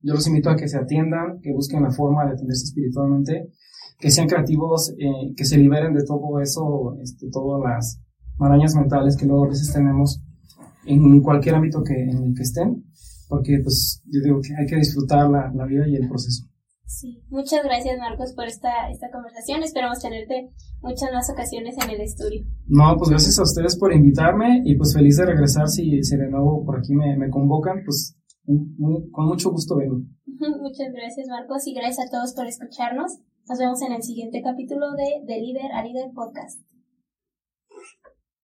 [0.00, 3.50] yo los invito a que se atiendan, que busquen la forma de atenderse espiritualmente
[3.98, 8.00] que sean creativos, eh, que se liberen de todo eso, este, todas las
[8.36, 10.20] marañas mentales que luego a veces tenemos
[10.86, 12.84] en cualquier ámbito que, en el que estén,
[13.28, 16.44] porque pues yo digo que hay que disfrutar la, la vida y el proceso.
[16.86, 19.62] Sí, muchas gracias Marcos por esta, esta conversación.
[19.62, 20.50] Esperamos tenerte
[20.82, 22.44] muchas más ocasiones en el estudio.
[22.66, 26.28] No, pues gracias a ustedes por invitarme y pues feliz de regresar si, si de
[26.28, 28.16] nuevo por aquí me, me convocan, pues
[28.46, 30.00] con mucho gusto vengo.
[30.26, 33.18] Muchas gracias Marcos y gracias a todos por escucharnos.
[33.48, 36.60] Nos vemos en el siguiente capítulo de De Líder a Líder Podcast.